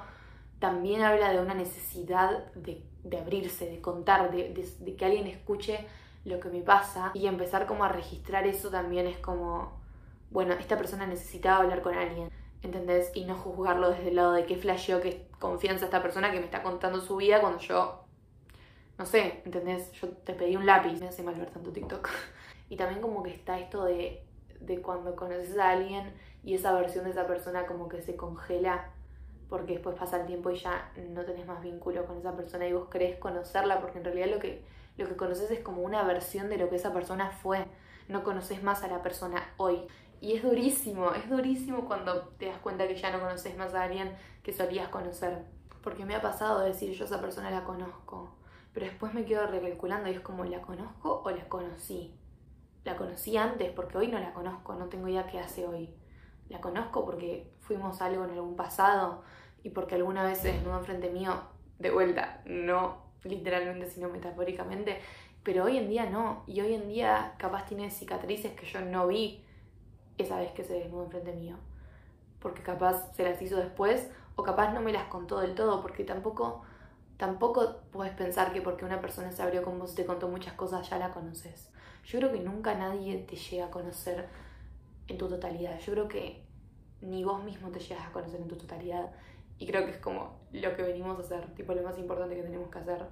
también 0.59 1.01
habla 1.01 1.31
de 1.31 1.39
una 1.39 1.53
necesidad 1.53 2.51
de, 2.53 2.83
abrirse, 3.17 3.69
de 3.69 3.81
contar, 3.81 4.31
de, 4.31 4.95
que 4.97 5.05
alguien 5.05 5.27
escuche 5.27 5.87
lo 6.25 6.39
que 6.39 6.49
me 6.49 6.61
pasa 6.61 7.11
y 7.13 7.27
empezar 7.27 7.65
como 7.65 7.85
a 7.85 7.89
registrar 7.89 8.45
eso 8.45 8.69
también 8.69 9.07
es 9.07 9.17
como, 9.17 9.79
bueno, 10.31 10.53
esta 10.53 10.77
persona 10.77 11.07
necesitaba 11.07 11.63
hablar 11.63 11.81
con 11.81 11.95
alguien, 11.95 12.29
¿entendés? 12.61 13.11
Y 13.13 13.23
no 13.23 13.35
juzgarlo 13.35 13.89
desde 13.91 14.09
el 14.09 14.17
lado 14.17 14.33
de 14.33 14.45
qué 14.45 14.57
flasheó, 14.57 14.99
qué 14.99 15.27
confianza 15.39 15.85
esta 15.85 16.01
persona 16.01 16.31
que 16.31 16.39
me 16.39 16.45
está 16.45 16.61
contando 16.61 16.99
su 16.99 17.15
vida 17.15 17.39
cuando 17.39 17.59
yo, 17.59 18.03
no 18.97 19.05
sé, 19.05 19.41
¿entendés? 19.45 19.93
Yo 19.93 20.09
te 20.09 20.33
pedí 20.33 20.57
un 20.57 20.65
lápiz, 20.65 20.99
me 20.99 21.07
hace 21.07 21.23
mal 21.23 21.35
ver 21.35 21.49
tanto 21.51 21.71
TikTok. 21.71 22.09
Y 22.69 22.77
también 22.77 23.01
como 23.01 23.23
que 23.23 23.31
está 23.31 23.59
esto 23.59 23.83
de 23.85 24.23
de 24.59 24.81
cuando 24.81 25.15
conoces 25.15 25.57
a 25.57 25.69
alguien 25.69 26.13
y 26.43 26.53
esa 26.53 26.73
versión 26.73 27.05
de 27.05 27.11
esa 27.11 27.27
persona 27.27 27.65
como 27.65 27.89
que 27.89 28.01
se 28.01 28.15
congela 28.15 28.89
porque 29.49 29.73
después 29.73 29.97
pasa 29.97 30.21
el 30.21 30.27
tiempo 30.27 30.51
y 30.51 30.57
ya 30.57 30.91
no 31.09 31.23
tenés 31.25 31.47
más 31.47 31.61
vínculo 31.61 32.05
con 32.05 32.17
esa 32.17 32.35
persona 32.35 32.67
y 32.67 32.73
vos 32.73 32.87
crees 32.89 33.17
conocerla 33.17 33.81
porque 33.81 33.97
en 33.97 34.03
realidad 34.03 34.27
lo 34.27 34.39
que, 34.39 34.63
lo 34.97 35.07
que 35.07 35.15
conoces 35.15 35.49
es 35.49 35.59
como 35.61 35.81
una 35.81 36.03
versión 36.03 36.49
de 36.49 36.57
lo 36.57 36.69
que 36.69 36.75
esa 36.75 36.93
persona 36.93 37.31
fue. 37.31 37.65
No 38.07 38.23
conoces 38.23 38.61
más 38.61 38.83
a 38.83 38.87
la 38.87 39.01
persona 39.01 39.53
hoy. 39.57 39.87
Y 40.21 40.33
es 40.33 40.43
durísimo, 40.43 41.13
es 41.13 41.27
durísimo 41.29 41.85
cuando 41.85 42.27
te 42.37 42.47
das 42.47 42.59
cuenta 42.59 42.87
que 42.87 42.95
ya 42.95 43.11
no 43.11 43.19
conoces 43.19 43.57
más 43.57 43.73
a 43.73 43.83
alguien 43.83 44.15
que 44.43 44.53
solías 44.53 44.89
conocer. 44.89 45.45
Porque 45.81 46.05
me 46.05 46.15
ha 46.15 46.21
pasado 46.21 46.59
decir 46.59 46.93
yo 46.93 47.05
a 47.05 47.07
esa 47.07 47.21
persona 47.21 47.49
la 47.49 47.63
conozco, 47.63 48.35
pero 48.73 48.85
después 48.85 49.13
me 49.15 49.25
quedo 49.25 49.47
recalculando 49.47 50.09
y 50.09 50.13
es 50.13 50.19
como 50.19 50.43
la 50.43 50.61
conozco 50.61 51.21
o 51.23 51.31
la 51.31 51.47
conocí 51.47 52.18
la 52.89 52.97
conocí 52.97 53.37
antes 53.37 53.71
porque 53.71 53.97
hoy 53.97 54.07
no 54.07 54.19
la 54.19 54.33
conozco, 54.33 54.73
no 54.73 54.87
tengo 54.87 55.07
idea 55.07 55.27
qué 55.27 55.39
hace 55.39 55.67
hoy. 55.67 55.93
La 56.49 56.59
conozco 56.59 57.05
porque 57.05 57.51
fuimos 57.59 58.01
algo 58.01 58.25
en 58.25 58.31
algún 58.31 58.55
pasado 58.55 59.21
y 59.63 59.69
porque 59.69 59.95
alguna 59.95 60.23
vez 60.23 60.39
se 60.39 60.53
desnudó 60.53 60.79
enfrente 60.79 61.11
mío, 61.11 61.39
de 61.77 61.91
vuelta, 61.91 62.41
no 62.45 63.09
literalmente 63.23 63.89
sino 63.89 64.09
metafóricamente, 64.09 64.99
pero 65.43 65.65
hoy 65.65 65.77
en 65.77 65.87
día 65.87 66.09
no, 66.09 66.43
y 66.47 66.61
hoy 66.61 66.73
en 66.73 66.87
día 66.87 67.35
capaz 67.37 67.65
tiene 67.65 67.91
cicatrices 67.91 68.53
que 68.53 68.65
yo 68.65 68.81
no 68.81 69.05
vi 69.07 69.45
esa 70.17 70.39
vez 70.39 70.51
que 70.53 70.63
se 70.63 70.73
desnudó 70.73 71.03
enfrente 71.03 71.33
mío, 71.33 71.57
porque 72.39 72.63
capaz 72.63 73.13
se 73.13 73.23
las 73.23 73.39
hizo 73.41 73.57
después 73.57 74.09
o 74.35 74.43
capaz 74.43 74.73
no 74.73 74.81
me 74.81 74.93
las 74.93 75.05
contó 75.09 75.39
del 75.41 75.53
todo, 75.53 75.81
porque 75.81 76.03
tampoco 76.03 76.63
tampoco 77.17 77.81
puedes 77.91 78.13
pensar 78.13 78.53
que 78.53 78.61
porque 78.61 78.85
una 78.85 79.01
persona 79.01 79.31
se 79.31 79.43
abrió 79.43 79.61
con 79.61 79.77
vos 79.77 79.91
y 79.91 79.95
te 79.95 80.05
contó 80.05 80.29
muchas 80.29 80.53
cosas 80.53 80.89
ya 80.89 80.97
la 80.97 81.11
conoces. 81.11 81.69
Yo 82.05 82.19
creo 82.19 82.31
que 82.31 82.39
nunca 82.39 82.75
nadie 82.75 83.17
te 83.19 83.35
llega 83.35 83.65
a 83.65 83.71
conocer 83.71 84.27
en 85.07 85.17
tu 85.17 85.27
totalidad. 85.27 85.79
Yo 85.79 85.93
creo 85.93 86.07
que 86.07 86.43
ni 87.01 87.23
vos 87.23 87.43
mismo 87.43 87.69
te 87.69 87.79
llegas 87.79 88.07
a 88.07 88.11
conocer 88.11 88.41
en 88.41 88.47
tu 88.47 88.55
totalidad. 88.55 89.11
Y 89.57 89.67
creo 89.67 89.85
que 89.85 89.91
es 89.91 89.97
como 89.97 90.37
lo 90.51 90.75
que 90.75 90.83
venimos 90.83 91.17
a 91.17 91.21
hacer. 91.21 91.53
Tipo, 91.55 91.73
lo 91.73 91.83
más 91.83 91.97
importante 91.97 92.35
que 92.35 92.43
tenemos 92.43 92.69
que 92.69 92.79
hacer 92.79 93.05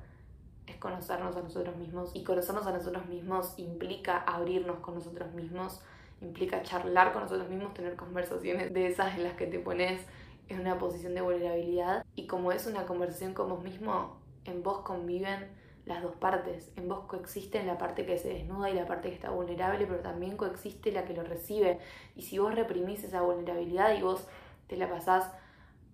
es 0.65 0.75
conocernos 0.77 1.35
a 1.35 1.41
nosotros 1.41 1.75
mismos. 1.77 2.11
Y 2.13 2.23
conocernos 2.23 2.65
a 2.67 2.71
nosotros 2.71 3.05
mismos 3.07 3.53
implica 3.57 4.17
abrirnos 4.19 4.79
con 4.79 4.95
nosotros 4.95 5.33
mismos, 5.33 5.81
implica 6.21 6.63
charlar 6.63 7.13
con 7.13 7.23
nosotros 7.23 7.49
mismos, 7.49 7.73
tener 7.73 7.95
conversaciones 7.95 8.73
de 8.73 8.87
esas 8.87 9.15
en 9.17 9.23
las 9.23 9.33
que 9.33 9.47
te 9.47 9.59
pones 9.59 10.01
en 10.49 10.61
una 10.61 10.77
posición 10.77 11.13
de 11.13 11.21
vulnerabilidad 11.21 12.05
y 12.15 12.27
como 12.27 12.51
es 12.51 12.67
una 12.67 12.85
conversación 12.85 13.33
con 13.33 13.49
vos 13.49 13.63
mismo, 13.63 14.17
en 14.45 14.63
vos 14.63 14.79
conviven 14.79 15.47
las 15.87 16.03
dos 16.03 16.15
partes, 16.15 16.71
en 16.75 16.87
vos 16.87 17.05
coexiste 17.07 17.63
la 17.63 17.77
parte 17.77 18.05
que 18.05 18.17
se 18.17 18.29
desnuda 18.29 18.69
y 18.69 18.73
la 18.73 18.85
parte 18.85 19.09
que 19.09 19.15
está 19.15 19.29
vulnerable, 19.29 19.85
pero 19.87 20.01
también 20.01 20.37
coexiste 20.37 20.91
la 20.91 21.05
que 21.05 21.13
lo 21.13 21.23
recibe. 21.23 21.79
Y 22.15 22.21
si 22.21 22.37
vos 22.37 22.53
reprimís 22.53 23.03
esa 23.03 23.21
vulnerabilidad 23.21 23.95
y 23.97 24.01
vos 24.01 24.27
te 24.67 24.77
la 24.77 24.89
pasás 24.89 25.31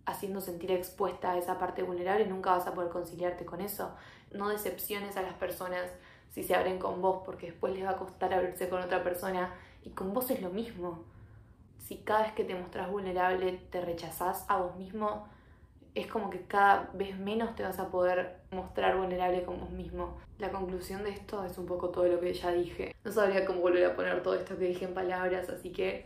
haciendo 0.05 0.41
sentir 0.41 0.71
expuesta 0.71 1.31
a 1.31 1.37
esa 1.37 1.59
parte 1.59 1.83
vulnerable, 1.83 2.25
nunca 2.25 2.51
vas 2.51 2.67
a 2.67 2.73
poder 2.73 2.89
conciliarte 2.89 3.45
con 3.45 3.61
eso. 3.61 3.95
No 4.31 4.49
decepciones 4.49 5.15
a 5.15 5.21
las 5.21 5.35
personas 5.35 5.89
si 6.31 6.43
se 6.43 6.55
abren 6.55 6.79
con 6.79 7.01
vos, 7.01 7.21
porque 7.23 7.51
después 7.51 7.73
les 7.73 7.85
va 7.85 7.91
a 7.91 7.97
costar 7.97 8.33
abrirse 8.33 8.67
con 8.67 8.81
otra 8.81 9.03
persona 9.03 9.53
y 9.83 9.91
con 9.91 10.13
vos 10.13 10.29
es 10.31 10.41
lo 10.41 10.49
mismo 10.49 11.03
si 11.83 11.97
cada 11.97 12.23
vez 12.23 12.33
que 12.33 12.43
te 12.43 12.55
mostrás 12.55 12.89
vulnerable 12.89 13.59
te 13.69 13.81
rechazás 13.81 14.45
a 14.47 14.57
vos 14.57 14.75
mismo, 14.77 15.27
es 15.95 16.07
como 16.07 16.29
que 16.29 16.41
cada 16.41 16.89
vez 16.93 17.17
menos 17.17 17.55
te 17.55 17.63
vas 17.63 17.79
a 17.79 17.89
poder 17.89 18.37
mostrar 18.51 18.97
vulnerable 18.97 19.43
con 19.43 19.59
vos 19.59 19.69
mismo. 19.69 20.17
La 20.39 20.51
conclusión 20.51 21.03
de 21.03 21.11
esto 21.11 21.43
es 21.45 21.57
un 21.57 21.65
poco 21.65 21.89
todo 21.89 22.05
lo 22.07 22.19
que 22.19 22.33
ya 22.33 22.51
dije. 22.51 22.95
No 23.03 23.11
sabría 23.11 23.45
cómo 23.45 23.61
volver 23.61 23.85
a 23.85 23.95
poner 23.95 24.23
todo 24.23 24.33
esto 24.35 24.57
que 24.57 24.65
dije 24.65 24.85
en 24.85 24.93
palabras, 24.93 25.49
así 25.49 25.71
que 25.71 26.05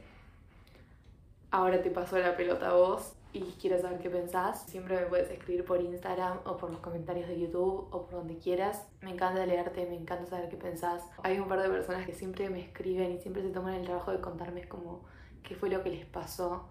ahora 1.51 1.81
te 1.81 1.89
paso 1.89 2.17
la 2.19 2.35
pelota 2.35 2.69
a 2.69 2.73
vos 2.73 3.13
y 3.31 3.41
quiero 3.61 3.79
saber 3.79 3.99
qué 3.99 4.09
pensás. 4.09 4.63
Siempre 4.63 4.99
me 4.99 5.05
puedes 5.05 5.31
escribir 5.31 5.63
por 5.63 5.79
Instagram 5.79 6.39
o 6.45 6.57
por 6.57 6.69
los 6.69 6.79
comentarios 6.81 7.29
de 7.29 7.39
YouTube 7.39 7.87
o 7.91 8.05
por 8.05 8.11
donde 8.11 8.37
quieras. 8.37 8.85
Me 9.01 9.11
encanta 9.11 9.45
leerte, 9.45 9.85
me 9.85 9.95
encanta 9.95 10.25
saber 10.29 10.49
qué 10.49 10.57
pensás. 10.57 11.03
Hay 11.23 11.39
un 11.39 11.47
par 11.47 11.61
de 11.61 11.69
personas 11.69 12.05
que 12.05 12.13
siempre 12.13 12.49
me 12.49 12.61
escriben 12.61 13.13
y 13.13 13.19
siempre 13.19 13.41
se 13.41 13.49
toman 13.49 13.75
el 13.75 13.85
trabajo 13.85 14.11
de 14.11 14.19
contarme 14.19 14.67
como 14.67 15.05
qué 15.43 15.55
fue 15.55 15.69
lo 15.69 15.81
que 15.81 15.91
les 15.91 16.05
pasó 16.05 16.67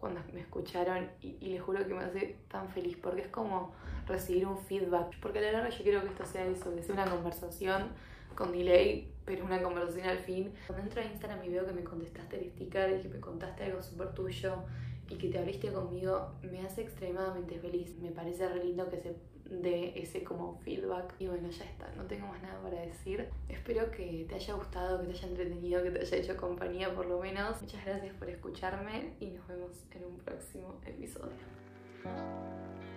cuando 0.00 0.22
me 0.32 0.40
escucharon 0.40 1.10
y, 1.20 1.36
les 1.40 1.60
juro 1.60 1.86
que 1.86 1.92
me 1.92 2.00
hace 2.00 2.36
tan 2.48 2.70
feliz 2.70 2.96
porque 2.96 3.20
es 3.20 3.28
como 3.28 3.74
recibir 4.06 4.46
un 4.46 4.56
feedback. 4.56 5.20
Porque 5.20 5.40
a 5.40 5.42
la 5.42 5.52
larga 5.52 5.68
yo 5.68 5.82
quiero 5.82 6.00
que 6.00 6.08
esto 6.08 6.24
sea 6.24 6.46
eso, 6.46 6.74
que 6.74 6.82
sea 6.82 6.94
una 6.94 7.04
conversación 7.04 7.88
con 8.34 8.50
delay, 8.50 9.12
pero 9.26 9.44
una 9.44 9.62
conversación 9.62 10.08
al 10.08 10.18
fin. 10.18 10.54
Cuando 10.66 10.84
entro 10.84 11.02
a 11.02 11.04
Instagram 11.04 11.44
y 11.44 11.50
veo 11.50 11.66
que 11.66 11.72
me 11.72 11.84
contestaste 11.84 12.38
el 12.38 12.50
sticker 12.50 12.98
y 12.98 13.02
que 13.02 13.08
me 13.08 13.20
contaste 13.20 13.64
algo 13.64 13.82
súper 13.82 14.14
tuyo 14.14 14.54
y 15.10 15.16
que 15.16 15.28
te 15.28 15.38
abriste 15.38 15.70
conmigo, 15.70 16.32
me 16.50 16.62
hace 16.62 16.80
extremadamente 16.80 17.58
feliz. 17.58 17.94
Me 18.00 18.10
parece 18.10 18.48
re 18.48 18.64
lindo 18.64 18.88
que 18.88 18.96
se 18.96 19.14
de 19.50 20.00
ese 20.00 20.24
como 20.24 20.58
feedback. 20.64 21.14
Y 21.18 21.26
bueno, 21.26 21.50
ya 21.50 21.64
está, 21.64 21.90
no 21.96 22.04
tengo 22.04 22.26
más 22.28 22.40
nada 22.42 22.60
para 22.62 22.80
decir. 22.80 23.28
Espero 23.48 23.90
que 23.90 24.24
te 24.28 24.36
haya 24.36 24.54
gustado, 24.54 25.00
que 25.00 25.08
te 25.08 25.12
haya 25.12 25.28
entretenido, 25.28 25.82
que 25.82 25.90
te 25.90 26.00
haya 26.00 26.16
hecho 26.16 26.36
compañía 26.36 26.94
por 26.94 27.06
lo 27.06 27.20
menos. 27.20 27.60
Muchas 27.60 27.84
gracias 27.84 28.14
por 28.14 28.30
escucharme 28.30 29.12
y 29.20 29.26
nos 29.26 29.46
vemos 29.46 29.84
en 29.92 30.04
un 30.04 30.16
próximo 30.18 30.80
episodio. 30.86 32.89